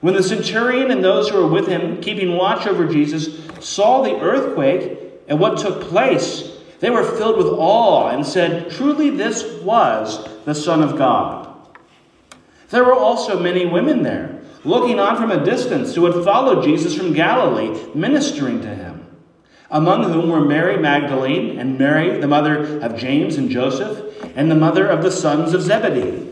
When 0.02 0.14
the 0.14 0.22
centurion 0.22 0.90
and 0.90 1.02
those 1.02 1.28
who 1.28 1.36
were 1.36 1.46
with 1.46 1.68
him, 1.68 2.00
keeping 2.00 2.36
watch 2.36 2.66
over 2.66 2.88
Jesus, 2.88 3.38
saw 3.60 4.02
the 4.02 4.18
earthquake 4.18 4.98
and 5.28 5.38
what 5.38 5.58
took 5.58 5.80
place, 5.82 6.58
they 6.80 6.90
were 6.90 7.04
filled 7.04 7.38
with 7.38 7.46
awe 7.46 8.08
and 8.08 8.26
said, 8.26 8.72
Truly, 8.72 9.10
this 9.10 9.62
was 9.62 10.28
the 10.44 10.56
Son 10.56 10.82
of 10.82 10.98
God. 10.98 11.48
There 12.70 12.82
were 12.82 12.96
also 12.96 13.38
many 13.38 13.64
women 13.64 14.02
there, 14.02 14.40
looking 14.64 14.98
on 14.98 15.16
from 15.16 15.30
a 15.30 15.44
distance, 15.44 15.94
who 15.94 16.04
had 16.06 16.24
followed 16.24 16.64
Jesus 16.64 16.96
from 16.96 17.12
Galilee, 17.12 17.86
ministering 17.94 18.60
to 18.62 18.74
him, 18.74 19.06
among 19.70 20.02
whom 20.12 20.30
were 20.30 20.40
Mary 20.40 20.78
Magdalene 20.78 21.60
and 21.60 21.78
Mary, 21.78 22.18
the 22.18 22.26
mother 22.26 22.80
of 22.80 22.96
James 22.96 23.36
and 23.36 23.48
Joseph, 23.48 24.20
and 24.34 24.50
the 24.50 24.56
mother 24.56 24.88
of 24.88 25.04
the 25.04 25.12
sons 25.12 25.54
of 25.54 25.62
Zebedee. 25.62 26.31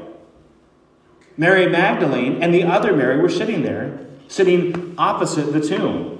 Mary 1.37 1.67
Magdalene 1.67 2.41
and 2.43 2.53
the 2.53 2.63
other 2.63 2.95
Mary 2.95 3.21
were 3.21 3.29
sitting 3.29 3.63
there, 3.63 3.99
sitting 4.27 4.95
opposite 4.97 5.53
the 5.53 5.61
tomb. 5.61 6.17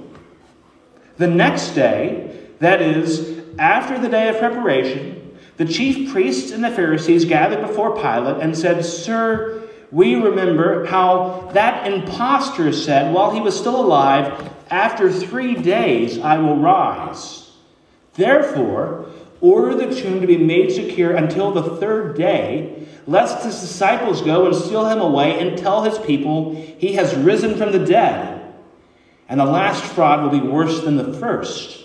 The 1.17 1.27
next 1.27 1.71
day, 1.71 2.47
that 2.59 2.81
is, 2.81 3.39
after 3.59 3.99
the 3.99 4.09
day 4.09 4.29
of 4.29 4.37
preparation, 4.37 5.37
the 5.57 5.65
chief 5.65 6.11
priests 6.11 6.51
and 6.51 6.63
the 6.63 6.71
Pharisees 6.71 7.25
gathered 7.25 7.61
before 7.61 7.95
Pilate 7.95 8.41
and 8.41 8.57
said, 8.57 8.83
Sir, 8.83 9.69
we 9.91 10.15
remember 10.15 10.85
how 10.85 11.49
that 11.53 11.85
impostor 11.85 12.71
said 12.71 13.13
while 13.13 13.31
he 13.31 13.41
was 13.41 13.57
still 13.57 13.79
alive, 13.79 14.49
After 14.69 15.11
three 15.11 15.55
days 15.55 16.17
I 16.17 16.37
will 16.37 16.55
rise. 16.55 17.51
Therefore, 18.13 19.05
order 19.41 19.75
the 19.75 19.93
tomb 19.93 20.21
to 20.21 20.27
be 20.27 20.37
made 20.37 20.71
secure 20.71 21.15
until 21.15 21.51
the 21.51 21.77
third 21.77 22.15
day 22.15 22.80
lest 23.07 23.43
his 23.43 23.59
disciples 23.59 24.21
go 24.21 24.45
and 24.45 24.55
steal 24.55 24.87
him 24.87 24.99
away 24.99 25.39
and 25.39 25.57
tell 25.57 25.83
his 25.83 25.97
people 25.99 26.55
he 26.77 26.93
has 26.93 27.15
risen 27.15 27.57
from 27.57 27.71
the 27.71 27.85
dead. 27.85 28.53
And 29.27 29.39
the 29.39 29.45
last 29.45 29.83
fraud 29.83 30.23
will 30.23 30.39
be 30.39 30.45
worse 30.45 30.81
than 30.81 30.97
the 30.97 31.13
first. 31.13 31.83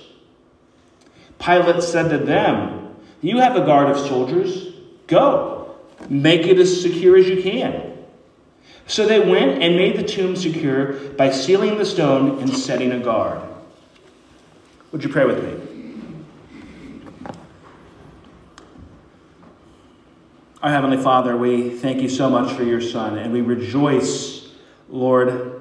Pilate 1.38 1.82
said 1.82 2.08
to 2.10 2.18
them, 2.18 2.96
You 3.20 3.38
have 3.38 3.56
a 3.56 3.64
guard 3.64 3.88
of 3.88 3.98
soldiers. 3.98 4.74
Go, 5.06 5.76
make 6.08 6.46
it 6.46 6.58
as 6.58 6.82
secure 6.82 7.16
as 7.16 7.28
you 7.28 7.42
can. 7.42 7.96
So 8.86 9.06
they 9.06 9.20
went 9.20 9.62
and 9.62 9.76
made 9.76 9.96
the 9.96 10.02
tomb 10.02 10.36
secure 10.36 10.92
by 11.10 11.30
sealing 11.30 11.78
the 11.78 11.84
stone 11.84 12.40
and 12.40 12.50
setting 12.52 12.92
a 12.92 13.00
guard. 13.00 13.42
Would 14.92 15.02
you 15.02 15.10
pray 15.10 15.24
with 15.24 15.42
me? 15.42 15.65
Our 20.62 20.70
Heavenly 20.70 20.96
Father, 20.96 21.36
we 21.36 21.68
thank 21.68 22.00
you 22.00 22.08
so 22.08 22.30
much 22.30 22.54
for 22.54 22.62
your 22.62 22.80
Son, 22.80 23.18
and 23.18 23.30
we 23.30 23.42
rejoice, 23.42 24.48
Lord, 24.88 25.60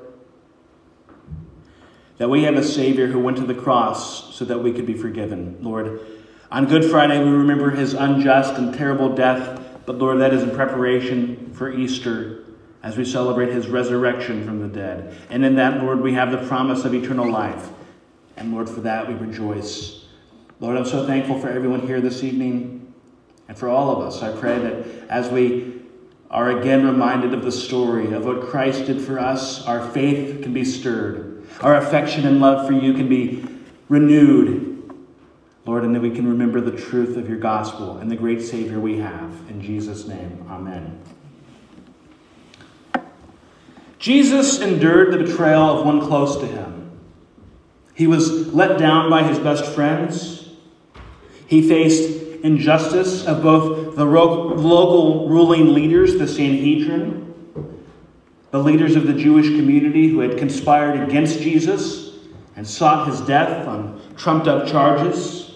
that 2.17 2.29
we 2.29 2.43
have 2.43 2.55
a 2.55 2.63
Savior 2.63 3.07
who 3.07 3.19
went 3.19 3.35
to 3.37 3.45
the 3.45 3.53
cross 3.53 4.33
so 4.33 4.45
that 4.45 4.59
we 4.59 4.71
could 4.71 4.85
be 4.85 4.93
forgiven. 4.93 5.57
Lord, 5.59 5.99
on 6.49 6.65
Good 6.67 6.85
Friday, 6.85 7.21
we 7.21 7.29
remember 7.29 7.71
his 7.71 7.93
unjust 7.93 8.53
and 8.53 8.73
terrible 8.73 9.13
death, 9.13 9.61
but 9.85 9.97
Lord, 9.97 10.21
that 10.21 10.33
is 10.33 10.43
in 10.43 10.51
preparation 10.51 11.51
for 11.53 11.73
Easter 11.73 12.45
as 12.81 12.95
we 12.95 13.03
celebrate 13.03 13.51
his 13.51 13.67
resurrection 13.67 14.45
from 14.45 14.61
the 14.61 14.69
dead. 14.69 15.13
And 15.29 15.43
in 15.43 15.55
that, 15.55 15.83
Lord, 15.83 15.99
we 15.99 16.13
have 16.13 16.31
the 16.31 16.47
promise 16.47 16.85
of 16.85 16.93
eternal 16.93 17.29
life. 17.29 17.67
And 18.37 18.53
Lord, 18.53 18.69
for 18.69 18.79
that 18.81 19.09
we 19.09 19.13
rejoice. 19.15 20.05
Lord, 20.61 20.77
I'm 20.77 20.85
so 20.85 21.05
thankful 21.05 21.37
for 21.37 21.49
everyone 21.49 21.85
here 21.85 21.99
this 21.99 22.23
evening. 22.23 22.74
And 23.47 23.57
for 23.57 23.69
all 23.69 23.91
of 23.91 24.05
us, 24.05 24.21
I 24.23 24.35
pray 24.37 24.57
that 24.59 25.09
as 25.09 25.29
we 25.29 25.81
are 26.29 26.59
again 26.59 26.85
reminded 26.85 27.33
of 27.33 27.43
the 27.43 27.51
story 27.51 28.11
of 28.13 28.25
what 28.25 28.41
Christ 28.41 28.87
did 28.87 29.01
for 29.01 29.19
us, 29.19 29.65
our 29.65 29.87
faith 29.91 30.41
can 30.41 30.53
be 30.53 30.65
stirred, 30.65 31.47
our 31.61 31.75
affection 31.75 32.25
and 32.25 32.39
love 32.39 32.67
for 32.67 32.73
you 32.73 32.93
can 32.93 33.07
be 33.07 33.45
renewed. 33.87 34.73
Lord, 35.65 35.83
and 35.83 35.95
that 35.95 36.01
we 36.01 36.11
can 36.11 36.27
remember 36.27 36.61
the 36.61 36.77
truth 36.77 37.17
of 37.17 37.27
your 37.27 37.39
gospel 37.39 37.97
and 37.97 38.11
the 38.11 38.15
great 38.15 38.41
Savior 38.41 38.79
we 38.79 38.99
have. 38.99 39.31
In 39.49 39.61
Jesus' 39.61 40.07
name, 40.07 40.45
amen. 40.47 41.01
Jesus 43.97 44.59
endured 44.59 45.11
the 45.11 45.17
betrayal 45.17 45.79
of 45.79 45.85
one 45.85 45.99
close 46.01 46.37
to 46.37 46.45
him. 46.45 46.91
He 47.95 48.05
was 48.05 48.53
let 48.53 48.77
down 48.77 49.09
by 49.09 49.23
his 49.23 49.39
best 49.39 49.65
friends. 49.65 50.49
He 51.47 51.67
faced 51.67 52.24
injustice 52.45 53.25
of 53.25 53.41
both 53.41 53.95
the 53.95 54.05
local 54.05 55.27
ruling 55.27 55.73
leaders, 55.73 56.15
the 56.15 56.27
Sanhedrin, 56.27 57.33
the 58.51 58.59
leaders 58.59 58.95
of 58.95 59.07
the 59.07 59.13
Jewish 59.13 59.47
community 59.47 60.07
who 60.07 60.19
had 60.19 60.37
conspired 60.37 61.01
against 61.01 61.39
Jesus 61.39 62.13
and 62.55 62.65
sought 62.65 63.07
his 63.07 63.19
death 63.21 63.67
on 63.67 63.99
trumped 64.15 64.47
up 64.47 64.67
charges, 64.67 65.55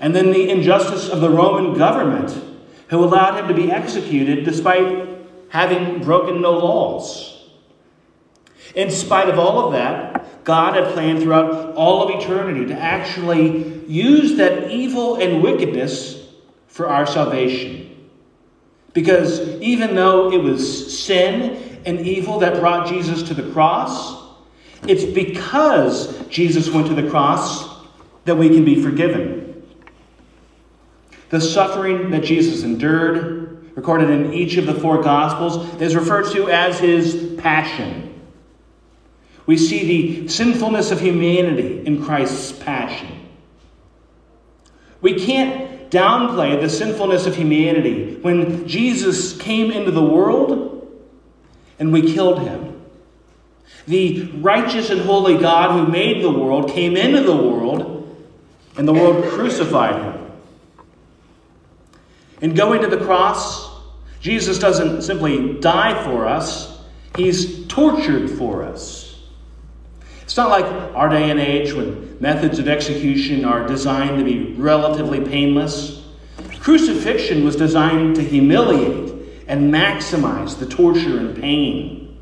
and 0.00 0.16
then 0.16 0.32
the 0.32 0.48
injustice 0.48 1.08
of 1.08 1.20
the 1.20 1.30
Roman 1.30 1.78
government 1.78 2.42
who 2.88 3.04
allowed 3.04 3.38
him 3.38 3.48
to 3.48 3.54
be 3.54 3.70
executed 3.70 4.44
despite 4.44 5.08
having 5.50 6.02
broken 6.02 6.40
no 6.40 6.52
laws. 6.52 7.46
In 8.74 8.90
spite 8.90 9.28
of 9.28 9.38
all 9.38 9.66
of 9.66 9.72
that, 9.72 10.23
God 10.44 10.74
had 10.74 10.92
planned 10.92 11.22
throughout 11.22 11.74
all 11.74 12.02
of 12.02 12.20
eternity 12.20 12.66
to 12.66 12.74
actually 12.74 13.82
use 13.86 14.36
that 14.36 14.70
evil 14.70 15.16
and 15.16 15.42
wickedness 15.42 16.22
for 16.68 16.88
our 16.88 17.06
salvation. 17.06 18.08
Because 18.92 19.40
even 19.60 19.94
though 19.94 20.30
it 20.32 20.42
was 20.42 20.98
sin 20.98 21.80
and 21.86 22.00
evil 22.00 22.38
that 22.40 22.60
brought 22.60 22.86
Jesus 22.86 23.22
to 23.24 23.34
the 23.34 23.50
cross, 23.52 24.22
it's 24.86 25.04
because 25.04 26.26
Jesus 26.28 26.68
went 26.68 26.86
to 26.88 26.94
the 26.94 27.08
cross 27.08 27.86
that 28.24 28.36
we 28.36 28.48
can 28.48 28.64
be 28.64 28.82
forgiven. 28.82 29.62
The 31.30 31.40
suffering 31.40 32.10
that 32.10 32.22
Jesus 32.22 32.62
endured, 32.62 33.74
recorded 33.76 34.10
in 34.10 34.32
each 34.34 34.56
of 34.56 34.66
the 34.66 34.74
four 34.74 35.02
Gospels, 35.02 35.80
is 35.80 35.96
referred 35.96 36.30
to 36.32 36.50
as 36.50 36.78
his 36.78 37.34
passion. 37.38 38.03
We 39.46 39.58
see 39.58 40.22
the 40.22 40.28
sinfulness 40.28 40.90
of 40.90 41.00
humanity 41.00 41.84
in 41.86 42.02
Christ's 42.02 42.52
passion. 42.52 43.28
We 45.00 45.18
can't 45.18 45.90
downplay 45.90 46.60
the 46.60 46.68
sinfulness 46.68 47.26
of 47.26 47.36
humanity 47.36 48.16
when 48.22 48.66
Jesus 48.66 49.36
came 49.36 49.70
into 49.70 49.90
the 49.90 50.04
world 50.04 50.74
and 51.78 51.92
we 51.92 52.12
killed 52.12 52.40
him. 52.40 52.74
The 53.86 54.22
righteous 54.36 54.90
and 54.90 55.00
holy 55.02 55.36
God 55.36 55.72
who 55.72 55.92
made 55.92 56.24
the 56.24 56.30
world 56.30 56.70
came 56.70 56.96
into 56.96 57.22
the 57.22 57.36
world, 57.36 58.16
and 58.76 58.88
the 58.88 58.94
world 58.94 59.24
crucified 59.32 60.02
him. 60.02 60.30
In 62.40 62.54
going 62.54 62.80
to 62.80 62.88
the 62.88 63.04
cross, 63.04 63.70
Jesus 64.20 64.58
doesn't 64.58 65.02
simply 65.02 65.60
die 65.60 66.02
for 66.04 66.26
us, 66.26 66.78
he's 67.16 67.66
tortured 67.66 68.30
for 68.30 68.62
us. 68.62 69.03
It's 70.24 70.36
not 70.36 70.48
like 70.48 70.64
our 70.94 71.08
day 71.10 71.30
and 71.30 71.38
age 71.38 71.74
when 71.74 72.16
methods 72.18 72.58
of 72.58 72.66
execution 72.66 73.44
are 73.44 73.66
designed 73.66 74.18
to 74.18 74.24
be 74.24 74.54
relatively 74.54 75.20
painless. 75.20 76.02
Crucifixion 76.60 77.44
was 77.44 77.56
designed 77.56 78.16
to 78.16 78.22
humiliate 78.22 79.12
and 79.46 79.72
maximize 79.72 80.58
the 80.58 80.64
torture 80.64 81.18
and 81.18 81.36
pain. 81.36 82.18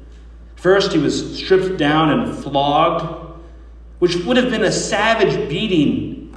First, 0.56 0.92
he 0.92 0.99
was 0.99 1.38
stripped 1.38 1.78
down 1.78 2.11
and 2.11 2.42
flogged, 2.42 3.37
which 4.00 4.16
would 4.25 4.37
have 4.37 4.50
been 4.50 4.64
a 4.64 4.73
savage 4.73 5.49
beating 5.49 6.35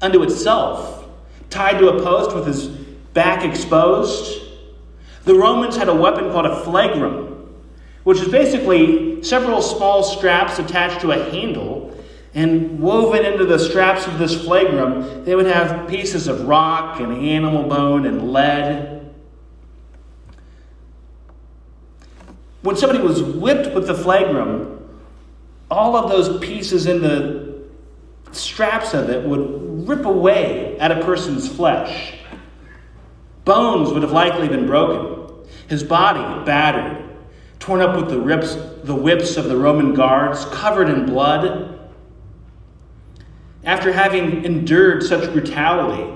unto 0.00 0.22
itself, 0.22 1.06
tied 1.50 1.78
to 1.78 1.88
a 1.88 2.02
post 2.02 2.34
with 2.34 2.46
his 2.46 2.68
back 3.12 3.44
exposed. 3.44 4.42
The 5.24 5.34
Romans 5.34 5.76
had 5.76 5.88
a 5.90 5.94
weapon 5.94 6.32
called 6.32 6.46
a 6.46 6.64
flagrum, 6.64 7.31
which 8.04 8.20
is 8.20 8.28
basically 8.28 9.22
several 9.22 9.62
small 9.62 10.02
straps 10.02 10.58
attached 10.58 11.00
to 11.00 11.12
a 11.12 11.30
handle. 11.30 11.96
And 12.34 12.80
woven 12.80 13.24
into 13.26 13.44
the 13.44 13.58
straps 13.58 14.06
of 14.06 14.18
this 14.18 14.34
flagrum, 14.34 15.24
they 15.24 15.34
would 15.34 15.46
have 15.46 15.88
pieces 15.88 16.28
of 16.28 16.48
rock 16.48 16.98
and 16.98 17.12
animal 17.12 17.68
bone 17.68 18.06
and 18.06 18.32
lead. 18.32 19.12
When 22.62 22.76
somebody 22.76 23.02
was 23.02 23.22
whipped 23.22 23.74
with 23.74 23.86
the 23.86 23.94
flagrum, 23.94 24.78
all 25.70 25.96
of 25.96 26.08
those 26.10 26.38
pieces 26.38 26.86
in 26.86 27.02
the 27.02 27.62
straps 28.30 28.94
of 28.94 29.10
it 29.10 29.26
would 29.26 29.88
rip 29.88 30.04
away 30.04 30.78
at 30.78 30.90
a 30.90 31.04
person's 31.04 31.48
flesh. 31.48 32.14
Bones 33.44 33.92
would 33.92 34.02
have 34.02 34.12
likely 34.12 34.48
been 34.48 34.66
broken, 34.66 35.46
his 35.68 35.82
body 35.82 36.44
battered, 36.46 37.01
torn 37.62 37.80
up 37.80 37.94
with 37.94 38.10
the, 38.10 38.18
rips, 38.18 38.56
the 38.82 38.94
whips 38.94 39.36
of 39.36 39.44
the 39.44 39.56
Roman 39.56 39.94
guards, 39.94 40.44
covered 40.46 40.88
in 40.88 41.06
blood. 41.06 41.78
After 43.62 43.92
having 43.92 44.44
endured 44.44 45.04
such 45.04 45.32
brutality, 45.32 46.12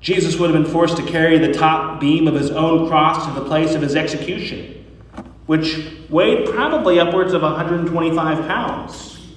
Jesus 0.00 0.38
would 0.38 0.50
have 0.50 0.62
been 0.62 0.72
forced 0.72 0.96
to 0.96 1.02
carry 1.02 1.38
the 1.38 1.52
top 1.52 2.00
beam 2.00 2.26
of 2.26 2.34
his 2.34 2.50
own 2.50 2.88
cross 2.88 3.26
to 3.26 3.38
the 3.38 3.46
place 3.46 3.74
of 3.74 3.82
his 3.82 3.94
execution, 3.94 4.86
which 5.44 5.92
weighed 6.08 6.48
probably 6.48 6.98
upwards 6.98 7.34
of 7.34 7.42
125 7.42 8.46
pounds. 8.48 9.34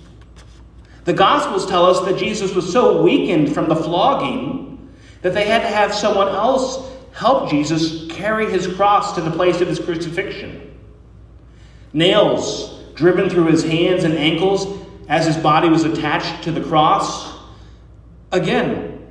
The 1.04 1.12
Gospels 1.12 1.66
tell 1.66 1.86
us 1.86 2.06
that 2.06 2.18
Jesus 2.18 2.56
was 2.56 2.72
so 2.72 3.02
weakened 3.02 3.54
from 3.54 3.68
the 3.68 3.75
flogging 3.75 4.96
that 5.24 5.34
they 5.34 5.44
had 5.44 5.62
to 5.62 5.68
have 5.68 5.94
someone 5.94 6.30
else 6.30 6.90
help 7.12 7.50
Jesus 7.50 8.10
carry 8.10 8.50
his 8.50 8.66
cross 8.66 9.14
to 9.16 9.22
the 9.22 9.32
place 9.32 9.60
of 9.60 9.68
his 9.68 9.80
crucifixion. 9.80 10.72
Nails 11.96 12.78
driven 12.94 13.30
through 13.30 13.46
his 13.46 13.64
hands 13.64 14.04
and 14.04 14.16
ankles 14.16 14.86
as 15.08 15.25
his 15.25 15.38
body 15.38 15.70
was 15.70 15.86
attached 15.86 16.44
to 16.44 16.52
the 16.52 16.62
cross. 16.62 17.34
Again, 18.34 19.08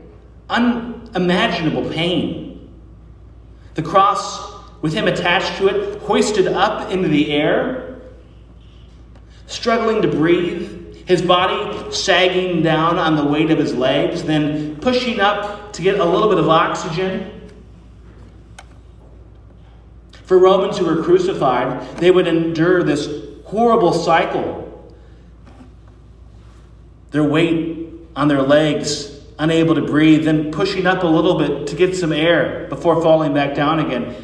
unimaginable 0.51 1.89
pain. 1.91 2.71
The 3.73 3.83
cross, 3.83 4.53
with 4.83 4.93
him 4.93 5.09
attached 5.09 5.57
to 5.57 5.69
it, 5.69 6.03
hoisted 6.03 6.47
up 6.47 6.91
into 6.91 7.09
the 7.09 7.33
air, 7.33 8.03
struggling 9.47 10.03
to 10.03 10.09
breathe, 10.09 11.07
his 11.07 11.23
body 11.23 11.91
sagging 11.91 12.63
down 12.63 12.99
on 12.99 13.17
the 13.17 13.25
weight 13.25 13.51
of 13.51 13.57
his 13.57 13.75
legs, 13.75 14.25
then 14.25 14.77
pushing 14.77 15.21
up 15.21 15.73
to 15.73 15.81
get 15.81 15.99
a 15.99 16.05
little 16.05 16.29
bit 16.29 16.39
of 16.39 16.51
oxygen. 16.51 17.34
For 20.25 20.39
Romans 20.39 20.79
who 20.79 20.87
were 20.87 21.03
crucified, 21.03 21.99
they 21.99 22.11
would 22.11 22.27
endure 22.27 22.83
this 22.83 23.09
horrible 23.45 23.93
cycle. 23.93 24.63
Their 27.11 27.25
weight 27.25 27.89
on 28.17 28.29
their 28.29 28.43
legs, 28.43 29.21
unable 29.39 29.75
to 29.75 29.83
breathe, 29.83 30.25
then 30.25 30.51
pushing 30.51 30.87
up 30.87 31.03
a 31.03 31.07
little 31.07 31.39
bit 31.39 31.67
to 31.69 31.77
get 31.77 31.95
some 31.95 32.13
air 32.13 32.67
before 32.69 33.03
falling 33.03 33.35
back 33.35 33.55
down 33.55 33.81
again. 33.81 34.17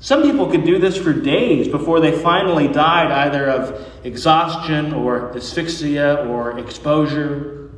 Some 0.00 0.22
people 0.22 0.50
could 0.50 0.64
do 0.64 0.78
this 0.78 0.96
for 0.96 1.12
days 1.12 1.68
before 1.68 2.00
they 2.00 2.12
finally 2.12 2.68
died, 2.68 3.10
either 3.10 3.48
of 3.48 3.88
exhaustion 4.04 4.92
or 4.92 5.34
asphyxia 5.36 6.26
or 6.28 6.58
exposure. 6.58 7.70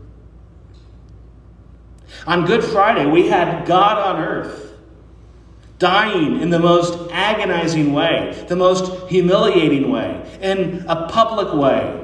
On 2.27 2.47
Good 2.47 2.65
Friday, 2.65 3.05
we 3.07 3.29
had 3.29 3.67
God 3.67 3.99
on 3.99 4.23
earth 4.23 4.74
dying 5.79 6.41
in 6.41 6.51
the 6.51 6.59
most 6.59 7.11
agonizing 7.13 7.93
way, 7.93 8.45
the 8.49 8.57
most 8.57 9.09
humiliating 9.09 9.91
way, 9.91 10.39
in 10.41 10.85
a 10.89 11.09
public 11.09 11.53
way. 11.53 12.01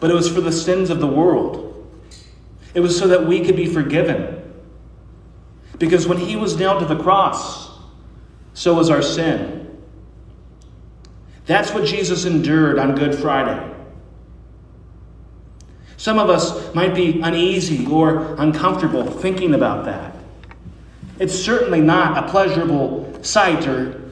But 0.00 0.10
it 0.10 0.14
was 0.14 0.28
for 0.28 0.40
the 0.40 0.52
sins 0.52 0.90
of 0.90 1.00
the 1.00 1.06
world. 1.06 1.60
It 2.74 2.80
was 2.80 2.98
so 2.98 3.08
that 3.08 3.26
we 3.26 3.44
could 3.44 3.56
be 3.56 3.66
forgiven. 3.66 4.52
Because 5.78 6.06
when 6.06 6.18
he 6.18 6.36
was 6.36 6.56
nailed 6.56 6.80
to 6.80 6.86
the 6.86 7.00
cross, 7.00 7.70
so 8.52 8.74
was 8.74 8.90
our 8.90 9.02
sin. 9.02 9.78
That's 11.46 11.72
what 11.72 11.84
Jesus 11.84 12.24
endured 12.24 12.78
on 12.78 12.94
Good 12.94 13.14
Friday. 13.14 13.72
Some 15.96 16.18
of 16.18 16.28
us 16.28 16.74
might 16.74 16.94
be 16.94 17.20
uneasy 17.20 17.86
or 17.86 18.34
uncomfortable 18.36 19.04
thinking 19.04 19.54
about 19.54 19.84
that. 19.84 20.13
It's 21.18 21.34
certainly 21.34 21.80
not 21.80 22.24
a 22.24 22.30
pleasurable 22.30 23.22
sight 23.22 23.66
or 23.66 24.02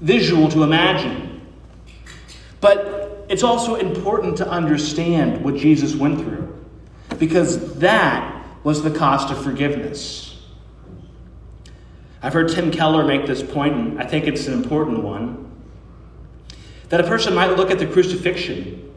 visual 0.00 0.48
to 0.50 0.62
imagine. 0.62 1.46
But 2.60 3.26
it's 3.28 3.42
also 3.42 3.76
important 3.76 4.36
to 4.38 4.48
understand 4.48 5.44
what 5.44 5.56
Jesus 5.56 5.94
went 5.94 6.20
through 6.20 6.64
because 7.18 7.78
that 7.78 8.44
was 8.64 8.82
the 8.82 8.90
cost 8.90 9.30
of 9.30 9.42
forgiveness. 9.42 10.36
I've 12.22 12.32
heard 12.32 12.48
Tim 12.48 12.70
Keller 12.70 13.04
make 13.04 13.26
this 13.26 13.42
point, 13.42 13.74
and 13.74 14.00
I 14.00 14.06
think 14.06 14.26
it's 14.26 14.48
an 14.48 14.54
important 14.54 15.02
one 15.02 15.44
that 16.88 17.00
a 17.00 17.04
person 17.04 17.34
might 17.34 17.56
look 17.56 17.70
at 17.70 17.78
the 17.78 17.86
crucifixion, 17.86 18.92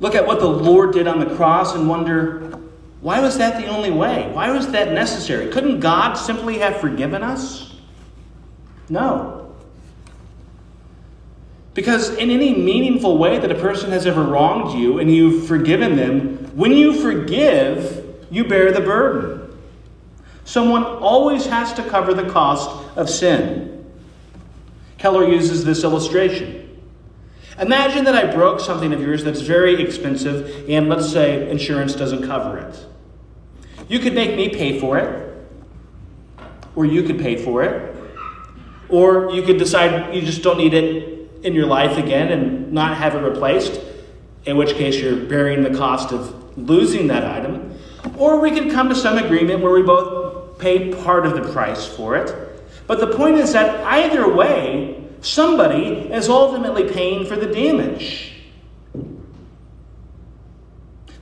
look 0.00 0.14
at 0.14 0.26
what 0.26 0.40
the 0.40 0.48
Lord 0.48 0.92
did 0.92 1.06
on 1.06 1.20
the 1.20 1.34
cross, 1.36 1.74
and 1.74 1.88
wonder, 1.88 2.58
why 3.04 3.20
was 3.20 3.36
that 3.36 3.60
the 3.60 3.66
only 3.66 3.90
way? 3.90 4.30
Why 4.32 4.50
was 4.50 4.68
that 4.68 4.92
necessary? 4.92 5.52
Couldn't 5.52 5.80
God 5.80 6.14
simply 6.14 6.56
have 6.60 6.80
forgiven 6.80 7.22
us? 7.22 7.74
No. 8.88 9.54
Because 11.74 12.16
in 12.16 12.30
any 12.30 12.54
meaningful 12.54 13.18
way 13.18 13.38
that 13.38 13.52
a 13.52 13.56
person 13.56 13.90
has 13.90 14.06
ever 14.06 14.22
wronged 14.22 14.78
you 14.78 15.00
and 15.00 15.14
you've 15.14 15.46
forgiven 15.46 15.96
them, 15.96 16.50
when 16.56 16.72
you 16.72 16.94
forgive, 16.94 18.26
you 18.30 18.42
bear 18.42 18.72
the 18.72 18.80
burden. 18.80 19.54
Someone 20.46 20.84
always 20.84 21.44
has 21.44 21.74
to 21.74 21.82
cover 21.82 22.14
the 22.14 22.30
cost 22.30 22.70
of 22.96 23.10
sin. 23.10 23.84
Keller 24.96 25.28
uses 25.28 25.62
this 25.62 25.84
illustration. 25.84 26.80
Imagine 27.58 28.04
that 28.04 28.14
I 28.14 28.34
broke 28.34 28.60
something 28.60 28.94
of 28.94 29.02
yours 29.02 29.22
that's 29.22 29.42
very 29.42 29.82
expensive, 29.82 30.70
and 30.70 30.88
let's 30.88 31.12
say 31.12 31.50
insurance 31.50 31.94
doesn't 31.94 32.26
cover 32.26 32.56
it. 32.56 32.86
You 33.88 33.98
could 33.98 34.14
make 34.14 34.36
me 34.36 34.48
pay 34.48 34.80
for 34.80 34.98
it, 34.98 35.46
or 36.74 36.86
you 36.86 37.02
could 37.02 37.18
pay 37.18 37.36
for 37.36 37.62
it, 37.62 37.96
or 38.88 39.30
you 39.30 39.42
could 39.42 39.58
decide 39.58 40.14
you 40.14 40.22
just 40.22 40.42
don't 40.42 40.58
need 40.58 40.74
it 40.74 41.30
in 41.42 41.52
your 41.52 41.66
life 41.66 41.98
again 41.98 42.32
and 42.32 42.72
not 42.72 42.96
have 42.96 43.14
it 43.14 43.18
replaced, 43.18 43.80
in 44.46 44.56
which 44.56 44.74
case 44.74 44.96
you're 44.96 45.26
bearing 45.26 45.62
the 45.62 45.76
cost 45.76 46.12
of 46.12 46.56
losing 46.58 47.08
that 47.08 47.24
item. 47.24 47.78
Or 48.16 48.40
we 48.40 48.50
could 48.50 48.70
come 48.70 48.88
to 48.88 48.94
some 48.94 49.18
agreement 49.18 49.62
where 49.62 49.72
we 49.72 49.82
both 49.82 50.58
pay 50.58 50.94
part 51.02 51.26
of 51.26 51.34
the 51.34 51.52
price 51.52 51.86
for 51.86 52.16
it. 52.16 52.34
But 52.86 53.00
the 53.00 53.06
point 53.08 53.36
is 53.36 53.52
that 53.52 53.84
either 53.86 54.32
way, 54.32 55.04
somebody 55.20 56.10
is 56.12 56.28
ultimately 56.28 56.90
paying 56.90 57.26
for 57.26 57.36
the 57.36 57.46
damage. 57.46 58.32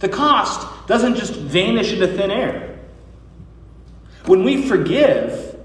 The 0.00 0.08
cost 0.08 0.66
doesn't 0.92 1.14
just 1.14 1.32
vanish 1.32 1.90
into 1.90 2.06
thin 2.06 2.30
air. 2.30 2.78
When 4.26 4.44
we 4.44 4.68
forgive, 4.68 5.56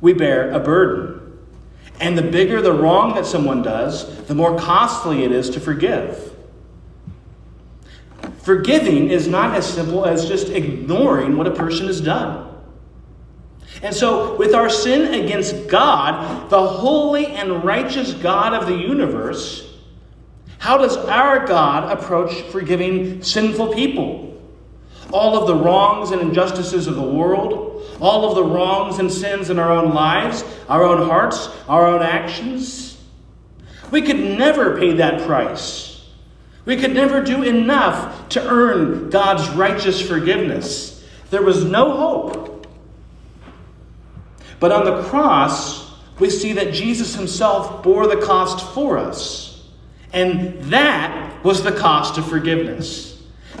we 0.00 0.12
bear 0.12 0.50
a 0.50 0.58
burden. 0.58 1.38
And 2.00 2.18
the 2.18 2.22
bigger 2.22 2.60
the 2.60 2.72
wrong 2.72 3.14
that 3.14 3.24
someone 3.24 3.62
does, 3.62 4.26
the 4.26 4.34
more 4.34 4.58
costly 4.58 5.22
it 5.22 5.30
is 5.30 5.48
to 5.50 5.60
forgive. 5.60 6.34
Forgiving 8.38 9.10
is 9.10 9.28
not 9.28 9.54
as 9.54 9.64
simple 9.64 10.06
as 10.06 10.26
just 10.26 10.48
ignoring 10.48 11.36
what 11.36 11.46
a 11.46 11.52
person 11.52 11.86
has 11.86 12.00
done. 12.00 12.52
And 13.80 13.94
so, 13.94 14.36
with 14.36 14.54
our 14.54 14.68
sin 14.68 15.14
against 15.22 15.68
God, 15.68 16.50
the 16.50 16.66
holy 16.66 17.26
and 17.26 17.62
righteous 17.62 18.12
God 18.12 18.54
of 18.54 18.66
the 18.66 18.74
universe, 18.76 19.72
how 20.58 20.78
does 20.78 20.96
our 20.96 21.46
God 21.46 21.96
approach 21.96 22.42
forgiving 22.50 23.22
sinful 23.22 23.72
people? 23.72 24.33
All 25.14 25.38
of 25.38 25.46
the 25.46 25.54
wrongs 25.54 26.10
and 26.10 26.20
injustices 26.20 26.88
of 26.88 26.96
the 26.96 27.02
world, 27.02 27.86
all 28.00 28.28
of 28.28 28.34
the 28.34 28.42
wrongs 28.42 28.98
and 28.98 29.10
sins 29.10 29.48
in 29.48 29.60
our 29.60 29.70
own 29.70 29.94
lives, 29.94 30.44
our 30.68 30.82
own 30.82 31.06
hearts, 31.08 31.48
our 31.68 31.86
own 31.86 32.02
actions. 32.02 33.00
We 33.92 34.02
could 34.02 34.18
never 34.18 34.76
pay 34.76 34.94
that 34.94 35.24
price. 35.24 36.04
We 36.64 36.76
could 36.76 36.94
never 36.94 37.22
do 37.22 37.44
enough 37.44 38.28
to 38.30 38.44
earn 38.44 39.10
God's 39.10 39.48
righteous 39.50 40.00
forgiveness. 40.00 41.06
There 41.30 41.42
was 41.42 41.64
no 41.64 41.96
hope. 41.96 42.66
But 44.58 44.72
on 44.72 44.84
the 44.84 45.02
cross, 45.04 45.92
we 46.18 46.28
see 46.28 46.54
that 46.54 46.72
Jesus 46.72 47.14
himself 47.14 47.84
bore 47.84 48.08
the 48.08 48.16
cost 48.16 48.74
for 48.74 48.98
us. 48.98 49.64
And 50.12 50.60
that 50.64 51.44
was 51.44 51.62
the 51.62 51.72
cost 51.72 52.18
of 52.18 52.28
forgiveness. 52.28 53.13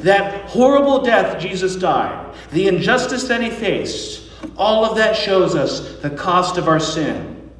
That 0.04 0.50
horrible 0.50 1.02
death 1.02 1.40
Jesus 1.40 1.76
died, 1.76 2.34
the 2.52 2.68
injustice 2.68 3.24
that 3.28 3.40
he 3.40 3.48
faced, 3.48 4.28
all 4.54 4.84
of 4.84 4.98
that 4.98 5.16
shows 5.16 5.54
us 5.54 5.96
the 6.02 6.10
cost 6.10 6.58
of 6.58 6.68
our 6.68 6.78
sin. 6.78 7.50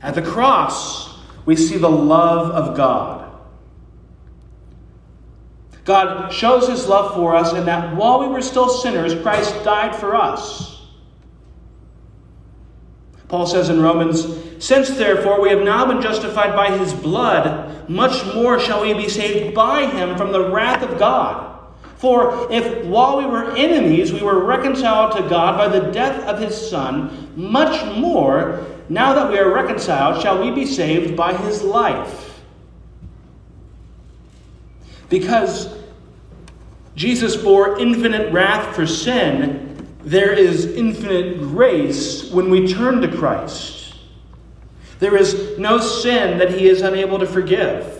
At 0.00 0.14
the 0.14 0.22
cross, 0.22 1.18
we 1.46 1.56
see 1.56 1.76
the 1.76 1.90
love 1.90 2.52
of 2.52 2.76
God. 2.76 3.28
God 5.84 6.32
shows 6.32 6.68
his 6.68 6.86
love 6.86 7.14
for 7.16 7.34
us 7.34 7.52
in 7.52 7.66
that 7.66 7.96
while 7.96 8.20
we 8.20 8.28
were 8.28 8.40
still 8.40 8.68
sinners, 8.68 9.20
Christ 9.20 9.52
died 9.64 9.96
for 9.96 10.14
us. 10.14 10.80
Paul 13.26 13.48
says 13.48 13.68
in 13.68 13.82
Romans, 13.82 14.28
Since 14.64 14.90
therefore 14.90 15.40
we 15.40 15.48
have 15.48 15.64
now 15.64 15.86
been 15.86 16.00
justified 16.00 16.54
by 16.54 16.78
his 16.78 16.94
blood, 16.94 17.90
much 17.90 18.24
more 18.32 18.60
shall 18.60 18.82
we 18.82 18.94
be 18.94 19.08
saved 19.08 19.56
by 19.56 19.86
him 19.86 20.16
from 20.16 20.30
the 20.30 20.48
wrath 20.50 20.84
of 20.84 21.00
God. 21.00 21.47
For 21.98 22.50
if 22.50 22.86
while 22.86 23.18
we 23.18 23.26
were 23.26 23.56
enemies 23.56 24.12
we 24.12 24.22
were 24.22 24.44
reconciled 24.44 25.16
to 25.16 25.28
God 25.28 25.58
by 25.58 25.66
the 25.68 25.90
death 25.90 26.22
of 26.24 26.40
his 26.40 26.56
Son, 26.70 27.32
much 27.34 27.84
more, 27.96 28.64
now 28.88 29.14
that 29.14 29.30
we 29.30 29.38
are 29.38 29.52
reconciled, 29.52 30.22
shall 30.22 30.40
we 30.40 30.52
be 30.52 30.64
saved 30.64 31.16
by 31.16 31.36
his 31.36 31.62
life. 31.62 32.40
Because 35.08 35.76
Jesus 36.94 37.36
bore 37.36 37.80
infinite 37.80 38.32
wrath 38.32 38.76
for 38.76 38.86
sin, 38.86 39.86
there 40.04 40.32
is 40.32 40.66
infinite 40.66 41.38
grace 41.38 42.30
when 42.30 42.48
we 42.48 42.72
turn 42.72 43.00
to 43.00 43.16
Christ. 43.16 43.94
There 45.00 45.16
is 45.16 45.58
no 45.58 45.78
sin 45.78 46.38
that 46.38 46.50
he 46.50 46.68
is 46.68 46.82
unable 46.82 47.18
to 47.18 47.26
forgive. 47.26 47.97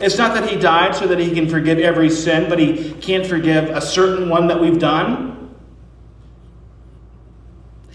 It's 0.00 0.16
not 0.16 0.34
that 0.34 0.48
he 0.48 0.56
died 0.56 0.94
so 0.94 1.06
that 1.06 1.18
he 1.18 1.30
can 1.30 1.48
forgive 1.48 1.78
every 1.78 2.08
sin, 2.08 2.48
but 2.48 2.58
he 2.58 2.92
can't 2.94 3.26
forgive 3.26 3.68
a 3.68 3.82
certain 3.82 4.30
one 4.30 4.46
that 4.46 4.58
we've 4.58 4.78
done. 4.78 5.54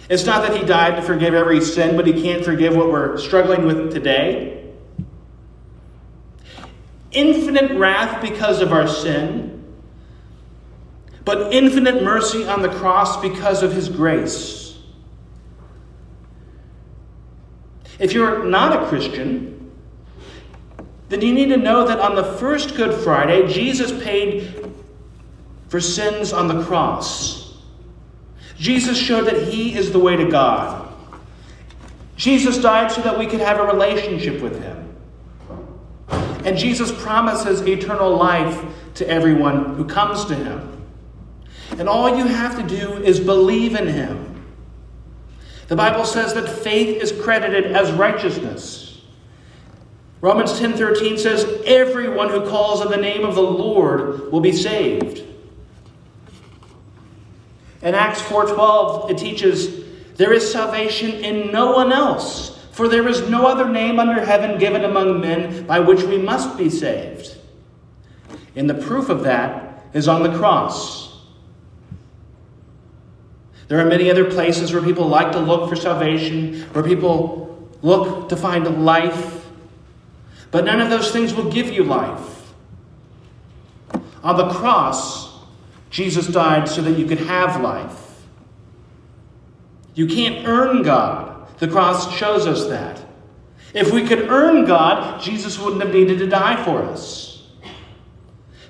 It's 0.07 0.25
not 0.25 0.47
that 0.47 0.55
he 0.55 0.63
died 0.63 0.97
to 0.97 1.01
forgive 1.01 1.33
every 1.33 1.61
sin, 1.61 1.97
but 1.97 2.05
he 2.05 2.21
can't 2.21 2.45
forgive 2.45 2.75
what 2.75 2.91
we're 2.91 3.17
struggling 3.17 3.65
with 3.65 3.91
today. 3.91 4.71
Infinite 7.11 7.75
wrath 7.75 8.21
because 8.21 8.61
of 8.61 8.71
our 8.71 8.87
sin, 8.87 9.63
but 11.23 11.51
infinite 11.51 12.03
mercy 12.03 12.45
on 12.45 12.61
the 12.61 12.69
cross 12.69 13.19
because 13.19 13.63
of 13.63 13.73
his 13.73 13.89
grace. 13.89 14.77
If 17.97 18.13
you're 18.13 18.43
not 18.43 18.83
a 18.83 18.87
Christian, 18.87 19.54
then 21.09 21.21
you 21.21 21.33
need 21.33 21.49
to 21.49 21.57
know 21.57 21.87
that 21.87 21.99
on 21.99 22.15
the 22.15 22.23
first 22.23 22.75
Good 22.75 23.03
Friday, 23.03 23.47
Jesus 23.47 23.91
paid 24.03 24.71
for 25.69 25.79
sins 25.79 26.33
on 26.33 26.47
the 26.47 26.63
cross. 26.63 27.57
Jesus 28.57 28.97
showed 28.97 29.25
that 29.25 29.47
He 29.47 29.75
is 29.75 29.91
the 29.91 29.99
way 29.99 30.15
to 30.15 30.25
God. 30.29 30.93
Jesus 32.15 32.57
died 32.57 32.91
so 32.91 33.01
that 33.01 33.19
we 33.19 33.27
could 33.27 33.41
have 33.41 33.59
a 33.59 33.63
relationship 33.63 34.41
with 34.41 34.61
Him. 34.61 34.95
And 36.45 36.57
Jesus 36.57 36.91
promises 37.03 37.61
eternal 37.61 38.15
life 38.15 38.63
to 38.95 39.07
everyone 39.09 39.75
who 39.75 39.85
comes 39.85 40.25
to 40.25 40.35
Him. 40.35 40.71
And 41.77 41.89
all 41.89 42.17
you 42.17 42.25
have 42.25 42.55
to 42.55 42.63
do 42.63 43.03
is 43.03 43.19
believe 43.19 43.75
in 43.75 43.87
Him. 43.87 44.43
The 45.67 45.75
Bible 45.75 46.05
says 46.05 46.33
that 46.35 46.47
faith 46.47 47.01
is 47.01 47.11
credited 47.11 47.71
as 47.71 47.91
righteousness. 47.91 48.84
Romans 50.25 50.59
10:13 50.59 51.19
says 51.19 51.45
everyone 51.67 52.29
who 52.29 52.49
calls 52.49 52.81
on 52.81 52.89
the 52.89 52.97
name 52.97 53.23
of 53.23 53.35
the 53.35 53.43
Lord 53.43 54.31
will 54.31 54.39
be 54.39 54.51
saved. 54.51 55.21
In 57.83 57.93
Acts 57.93 58.23
4:12 58.23 59.11
it 59.11 59.19
teaches 59.19 59.85
there 60.15 60.33
is 60.33 60.51
salvation 60.51 61.11
in 61.11 61.51
no 61.51 61.73
one 61.73 61.91
else 61.91 62.57
for 62.71 62.87
there 62.87 63.07
is 63.07 63.29
no 63.29 63.45
other 63.45 63.69
name 63.69 63.99
under 63.99 64.19
heaven 64.19 64.57
given 64.57 64.83
among 64.83 65.21
men 65.21 65.63
by 65.67 65.79
which 65.79 66.01
we 66.01 66.17
must 66.17 66.57
be 66.57 66.71
saved. 66.71 67.35
And 68.55 68.67
the 68.67 68.73
proof 68.73 69.09
of 69.09 69.21
that 69.25 69.85
is 69.93 70.07
on 70.07 70.23
the 70.23 70.35
cross. 70.35 71.19
There 73.67 73.79
are 73.79 73.85
many 73.85 74.09
other 74.09 74.25
places 74.25 74.73
where 74.73 74.81
people 74.81 75.07
like 75.07 75.31
to 75.33 75.39
look 75.39 75.69
for 75.69 75.75
salvation, 75.75 76.63
where 76.73 76.83
people 76.83 77.69
look 77.83 78.29
to 78.29 78.35
find 78.35 78.83
life 78.83 79.34
but 80.55 80.63
none 80.63 80.79
of 80.79 80.89
those 80.89 81.11
things 81.11 81.33
will 81.33 81.51
give 81.51 81.67
you 81.73 81.83
life. 81.83 82.53
On 84.23 84.37
the 84.37 84.47
cross, 84.47 85.37
Jesus 85.89 86.27
died 86.27 86.69
so 86.69 86.81
that 86.81 86.97
you 86.97 87.05
could 87.05 87.17
have 87.17 87.59
life. 87.59 88.23
You 89.95 90.07
can't 90.07 90.47
earn 90.47 90.81
God. 90.81 91.49
The 91.57 91.67
cross 91.67 92.09
shows 92.15 92.47
us 92.47 92.67
that. 92.67 93.03
If 93.73 93.91
we 93.91 94.07
could 94.07 94.29
earn 94.29 94.63
God, 94.63 95.21
Jesus 95.21 95.59
wouldn't 95.59 95.83
have 95.83 95.93
needed 95.93 96.19
to 96.19 96.27
die 96.27 96.63
for 96.63 96.83
us. 96.83 97.49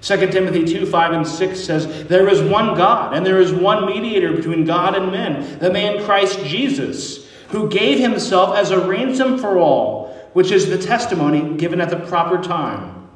2 0.01 0.17
Timothy 0.31 0.65
2 0.65 0.87
5 0.87 1.11
and 1.11 1.27
6 1.27 1.59
says, 1.59 2.07
There 2.07 2.27
is 2.27 2.41
one 2.41 2.75
God, 2.75 3.15
and 3.15 3.23
there 3.23 3.39
is 3.39 3.53
one 3.53 3.85
mediator 3.85 4.33
between 4.33 4.65
God 4.65 4.95
and 4.95 5.11
men, 5.11 5.59
the 5.59 5.69
man 5.69 6.03
Christ 6.03 6.43
Jesus, 6.45 7.29
who 7.49 7.69
gave 7.69 7.99
himself 7.99 8.57
as 8.57 8.71
a 8.71 8.87
ransom 8.87 9.37
for 9.37 9.59
all 9.59 10.05
which 10.35 10.51
is 10.51 10.69
the 10.69 10.77
testimony 10.77 11.55
given 11.55 11.79
at 11.79 11.89
the 11.89 11.95
proper 11.95 12.37
time. 12.43 13.07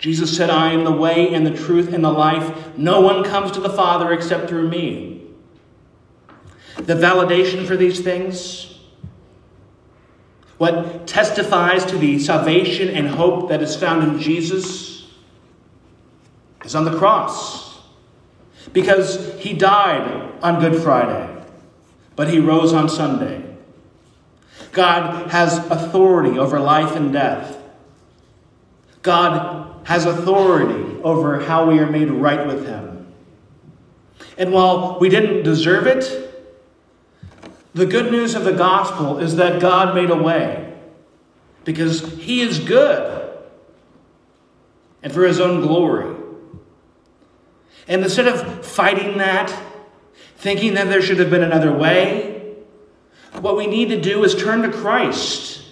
Jesus 0.00 0.36
said, 0.36 0.50
I 0.50 0.72
am 0.72 0.82
the 0.82 0.90
way 0.90 1.32
and 1.32 1.46
the 1.46 1.56
truth 1.56 1.92
and 1.92 2.02
the 2.02 2.10
life. 2.10 2.76
No 2.76 3.00
one 3.00 3.22
comes 3.22 3.52
to 3.52 3.60
the 3.60 3.70
Father 3.70 4.12
except 4.12 4.48
through 4.48 4.68
me. 4.68 5.28
The 6.74 6.94
validation 6.94 7.68
for 7.68 7.76
these 7.76 8.00
things, 8.00 8.80
what 10.58 11.06
testifies 11.06 11.84
to 11.86 11.96
the 11.96 12.18
salvation 12.18 12.88
and 12.88 13.06
hope 13.06 13.48
that 13.50 13.62
is 13.62 13.76
found 13.76 14.02
in 14.02 14.18
Jesus, 14.18 15.08
is 16.64 16.74
on 16.74 16.84
the 16.84 16.98
cross. 16.98 17.78
Because 18.72 19.38
he 19.38 19.52
died 19.52 20.32
on 20.42 20.58
Good 20.58 20.82
Friday, 20.82 21.44
but 22.16 22.26
he 22.26 22.40
rose 22.40 22.72
on 22.72 22.88
Sunday. 22.88 23.49
God 24.72 25.30
has 25.30 25.58
authority 25.70 26.38
over 26.38 26.60
life 26.60 26.94
and 26.96 27.12
death. 27.12 27.56
God 29.02 29.86
has 29.86 30.06
authority 30.06 31.00
over 31.02 31.40
how 31.40 31.68
we 31.68 31.78
are 31.78 31.90
made 31.90 32.10
right 32.10 32.46
with 32.46 32.66
Him. 32.66 33.12
And 34.36 34.52
while 34.52 34.98
we 35.00 35.08
didn't 35.08 35.42
deserve 35.42 35.86
it, 35.86 36.26
the 37.74 37.86
good 37.86 38.10
news 38.10 38.34
of 38.34 38.44
the 38.44 38.52
gospel 38.52 39.18
is 39.18 39.36
that 39.36 39.60
God 39.60 39.94
made 39.94 40.10
a 40.10 40.16
way 40.16 40.74
because 41.64 42.00
He 42.14 42.40
is 42.40 42.58
good 42.58 43.38
and 45.02 45.12
for 45.12 45.26
His 45.26 45.40
own 45.40 45.60
glory. 45.60 46.16
And 47.88 48.02
instead 48.02 48.28
of 48.28 48.64
fighting 48.64 49.18
that, 49.18 49.54
thinking 50.36 50.74
that 50.74 50.88
there 50.88 51.02
should 51.02 51.18
have 51.18 51.30
been 51.30 51.42
another 51.42 51.72
way, 51.72 52.29
what 53.38 53.56
we 53.56 53.66
need 53.66 53.88
to 53.90 54.00
do 54.00 54.24
is 54.24 54.34
turn 54.34 54.62
to 54.62 54.70
Christ 54.70 55.62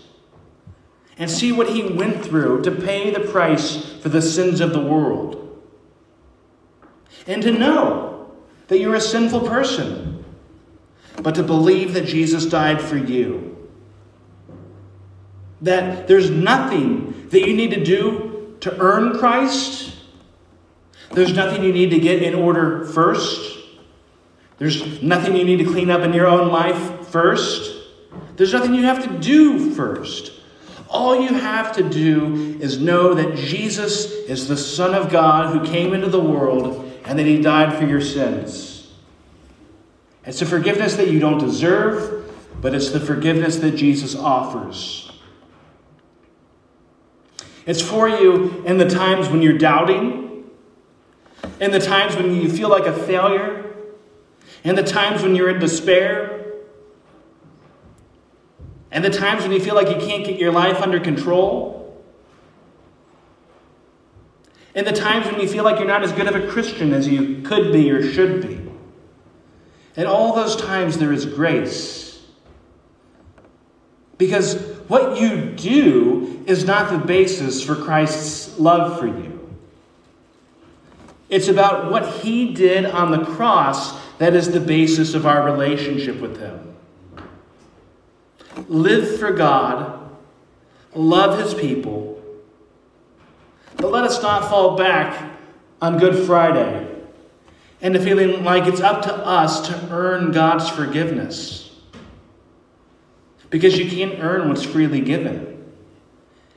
and 1.18 1.30
see 1.30 1.50
what 1.50 1.68
he 1.68 1.82
went 1.82 2.24
through 2.24 2.62
to 2.62 2.70
pay 2.70 3.10
the 3.10 3.20
price 3.20 3.94
for 4.00 4.08
the 4.08 4.22
sins 4.22 4.60
of 4.60 4.72
the 4.72 4.80
world. 4.80 5.34
And 7.26 7.42
to 7.42 7.50
know 7.50 8.32
that 8.68 8.78
you're 8.78 8.94
a 8.94 9.00
sinful 9.00 9.40
person, 9.40 10.24
but 11.22 11.34
to 11.34 11.42
believe 11.42 11.94
that 11.94 12.06
Jesus 12.06 12.46
died 12.46 12.80
for 12.80 12.96
you. 12.96 13.56
That 15.60 16.06
there's 16.06 16.30
nothing 16.30 17.28
that 17.30 17.46
you 17.46 17.54
need 17.54 17.70
to 17.70 17.84
do 17.84 18.56
to 18.60 18.78
earn 18.78 19.18
Christ. 19.18 19.96
There's 21.10 21.32
nothing 21.32 21.64
you 21.64 21.72
need 21.72 21.90
to 21.90 21.98
get 21.98 22.22
in 22.22 22.34
order 22.34 22.84
first. 22.84 23.58
There's 24.58 25.02
nothing 25.02 25.34
you 25.34 25.44
need 25.44 25.58
to 25.58 25.64
clean 25.64 25.90
up 25.90 26.02
in 26.02 26.12
your 26.12 26.26
own 26.26 26.48
life 26.48 26.97
first. 27.10 27.76
There's 28.36 28.52
nothing 28.52 28.74
you 28.74 28.84
have 28.84 29.02
to 29.04 29.18
do 29.18 29.74
first. 29.74 30.32
All 30.88 31.20
you 31.20 31.34
have 31.34 31.72
to 31.76 31.82
do 31.82 32.58
is 32.60 32.78
know 32.78 33.14
that 33.14 33.36
Jesus 33.36 34.10
is 34.10 34.48
the 34.48 34.56
Son 34.56 34.94
of 34.94 35.10
God 35.10 35.54
who 35.54 35.66
came 35.66 35.92
into 35.92 36.08
the 36.08 36.20
world 36.20 36.90
and 37.04 37.18
that 37.18 37.26
he 37.26 37.40
died 37.40 37.76
for 37.76 37.84
your 37.84 38.00
sins. 38.00 38.90
It's 40.24 40.42
a 40.42 40.46
forgiveness 40.46 40.96
that 40.96 41.08
you 41.08 41.18
don't 41.18 41.38
deserve, 41.38 42.34
but 42.60 42.74
it's 42.74 42.90
the 42.90 43.00
forgiveness 43.00 43.56
that 43.56 43.76
Jesus 43.76 44.14
offers. 44.14 45.10
It's 47.66 47.82
for 47.82 48.08
you 48.08 48.62
in 48.64 48.78
the 48.78 48.88
times 48.88 49.28
when 49.28 49.42
you're 49.42 49.58
doubting, 49.58 50.50
in 51.60 51.70
the 51.70 51.80
times 51.80 52.16
when 52.16 52.34
you 52.34 52.50
feel 52.50 52.70
like 52.70 52.86
a 52.86 52.92
failure, 52.92 53.74
in 54.64 54.74
the 54.74 54.82
times 54.82 55.22
when 55.22 55.34
you're 55.34 55.50
in 55.50 55.58
despair, 55.58 56.37
and 58.90 59.04
the 59.04 59.10
times 59.10 59.42
when 59.42 59.52
you 59.52 59.60
feel 59.60 59.74
like 59.74 59.88
you 59.88 60.06
can't 60.06 60.24
get 60.24 60.38
your 60.38 60.52
life 60.52 60.80
under 60.80 60.98
control. 60.98 61.76
And 64.74 64.86
the 64.86 64.92
times 64.92 65.26
when 65.26 65.40
you 65.40 65.48
feel 65.48 65.64
like 65.64 65.78
you're 65.78 65.88
not 65.88 66.02
as 66.02 66.12
good 66.12 66.26
of 66.26 66.34
a 66.34 66.46
Christian 66.48 66.92
as 66.92 67.06
you 67.06 67.42
could 67.42 67.72
be 67.72 67.90
or 67.90 68.02
should 68.02 68.46
be. 68.46 68.60
And 69.96 70.06
all 70.06 70.34
those 70.34 70.56
times 70.56 70.98
there 70.98 71.12
is 71.12 71.26
grace. 71.26 72.24
Because 74.16 74.56
what 74.88 75.20
you 75.20 75.52
do 75.52 76.42
is 76.46 76.64
not 76.64 76.90
the 76.90 76.98
basis 76.98 77.62
for 77.62 77.74
Christ's 77.74 78.58
love 78.58 78.98
for 78.98 79.06
you. 79.06 79.34
It's 81.28 81.48
about 81.48 81.90
what 81.90 82.08
he 82.20 82.54
did 82.54 82.86
on 82.86 83.10
the 83.10 83.24
cross 83.24 83.98
that 84.16 84.34
is 84.34 84.50
the 84.50 84.60
basis 84.60 85.14
of 85.14 85.26
our 85.26 85.44
relationship 85.44 86.20
with 86.20 86.40
him 86.40 86.68
live 88.68 89.18
for 89.18 89.32
God, 89.32 90.10
love 90.94 91.38
his 91.38 91.54
people. 91.54 92.22
But 93.76 93.92
let 93.92 94.04
us 94.04 94.20
not 94.22 94.48
fall 94.48 94.76
back 94.76 95.30
on 95.80 95.98
Good 95.98 96.26
Friday 96.26 96.86
into 97.80 98.00
feeling 98.00 98.42
like 98.42 98.66
it's 98.66 98.80
up 98.80 99.02
to 99.02 99.14
us 99.14 99.68
to 99.68 99.88
earn 99.90 100.32
God's 100.32 100.68
forgiveness. 100.68 101.70
Because 103.50 103.78
you 103.78 103.88
can't 103.88 104.18
earn 104.22 104.48
what's 104.48 104.64
freely 104.64 105.00
given, 105.00 105.72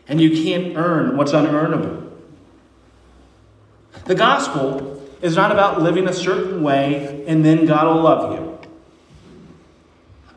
and 0.08 0.20
you 0.20 0.44
can't 0.44 0.76
earn 0.76 1.16
what's 1.16 1.32
unearnable. 1.32 2.10
The 4.06 4.16
gospel 4.16 4.92
is 5.22 5.36
not 5.36 5.52
about 5.52 5.82
living 5.82 6.08
a 6.08 6.14
certain 6.14 6.64
way 6.64 7.24
and 7.28 7.46
then 7.46 7.66
God 7.66 7.88
will 7.88 8.02
love 8.02 8.34
you. 8.34 8.60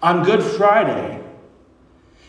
On 0.03 0.23
Good 0.23 0.43
Friday, 0.43 1.14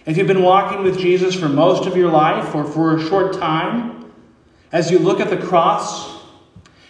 if 0.06 0.18
you've 0.18 0.28
been 0.28 0.44
walking 0.44 0.84
with 0.84 1.00
Jesus 1.00 1.34
for 1.34 1.50
most 1.50 1.88
of 1.88 1.98
your 1.98 2.12
life 2.12 2.54
or 2.54 2.64
for 2.64 2.96
a 2.96 3.02
short 3.08 3.34
time, 3.34 4.12
as 4.72 4.92
you 4.92 5.00
look 5.00 5.20
at 5.20 5.30
the 5.30 5.38
cross 5.38 6.22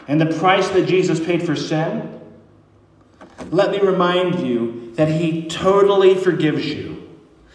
and 0.08 0.20
the 0.20 0.38
price 0.38 0.68
that 0.70 0.86
Jesus 0.86 1.20
paid 1.20 1.44
for 1.44 1.56
sin, 1.56 2.20
let 3.52 3.72
me 3.72 3.80
remind 3.80 4.46
you 4.46 4.94
that 4.96 5.08
He 5.08 5.48
totally 5.48 6.16
forgives 6.16 6.66
you. 6.66 7.10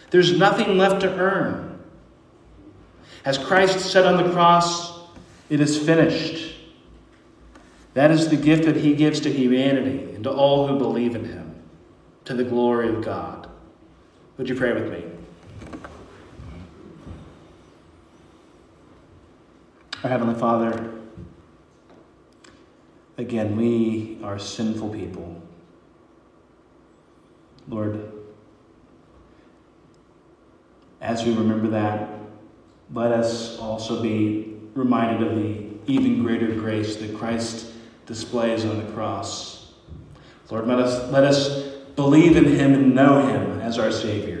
There's 0.09 0.37
nothing 0.37 0.77
left 0.77 1.01
to 1.01 1.13
earn. 1.17 1.79
As 3.23 3.37
Christ 3.37 3.79
said 3.79 4.05
on 4.05 4.23
the 4.23 4.31
cross, 4.31 4.99
it 5.49 5.59
is 5.59 5.77
finished. 5.77 6.55
That 7.93 8.09
is 8.09 8.29
the 8.29 8.37
gift 8.37 8.65
that 8.65 8.77
He 8.77 8.95
gives 8.95 9.19
to 9.21 9.31
humanity 9.31 10.15
and 10.15 10.23
to 10.23 10.31
all 10.31 10.67
who 10.67 10.77
believe 10.77 11.15
in 11.15 11.25
Him, 11.25 11.55
to 12.25 12.33
the 12.33 12.43
glory 12.43 12.89
of 12.89 13.03
God. 13.03 13.49
Would 14.37 14.49
you 14.49 14.55
pray 14.55 14.73
with 14.73 14.91
me? 14.91 15.20
Our 20.03 20.09
Heavenly 20.09 20.33
Father, 20.33 20.93
again, 23.19 23.55
we 23.55 24.17
are 24.23 24.39
sinful 24.39 24.89
people. 24.89 25.39
Lord, 27.69 28.11
as 31.01 31.23
we 31.23 31.35
remember 31.35 31.67
that, 31.69 32.09
let 32.91 33.11
us 33.11 33.59
also 33.59 34.01
be 34.01 34.57
reminded 34.73 35.27
of 35.27 35.35
the 35.35 35.67
even 35.85 36.23
greater 36.23 36.51
grace 36.55 36.95
that 36.95 37.15
Christ 37.15 37.71
displays 38.07 38.65
on 38.65 38.83
the 38.83 38.91
cross. 38.93 39.71
Lord, 40.49 40.65
let 40.65 40.79
us, 40.79 41.11
let 41.11 41.23
us 41.23 41.63
believe 41.95 42.35
in 42.35 42.45
him 42.45 42.73
and 42.73 42.95
know 42.95 43.27
him 43.27 43.61
as 43.61 43.77
our 43.77 43.91
Savior. 43.91 44.40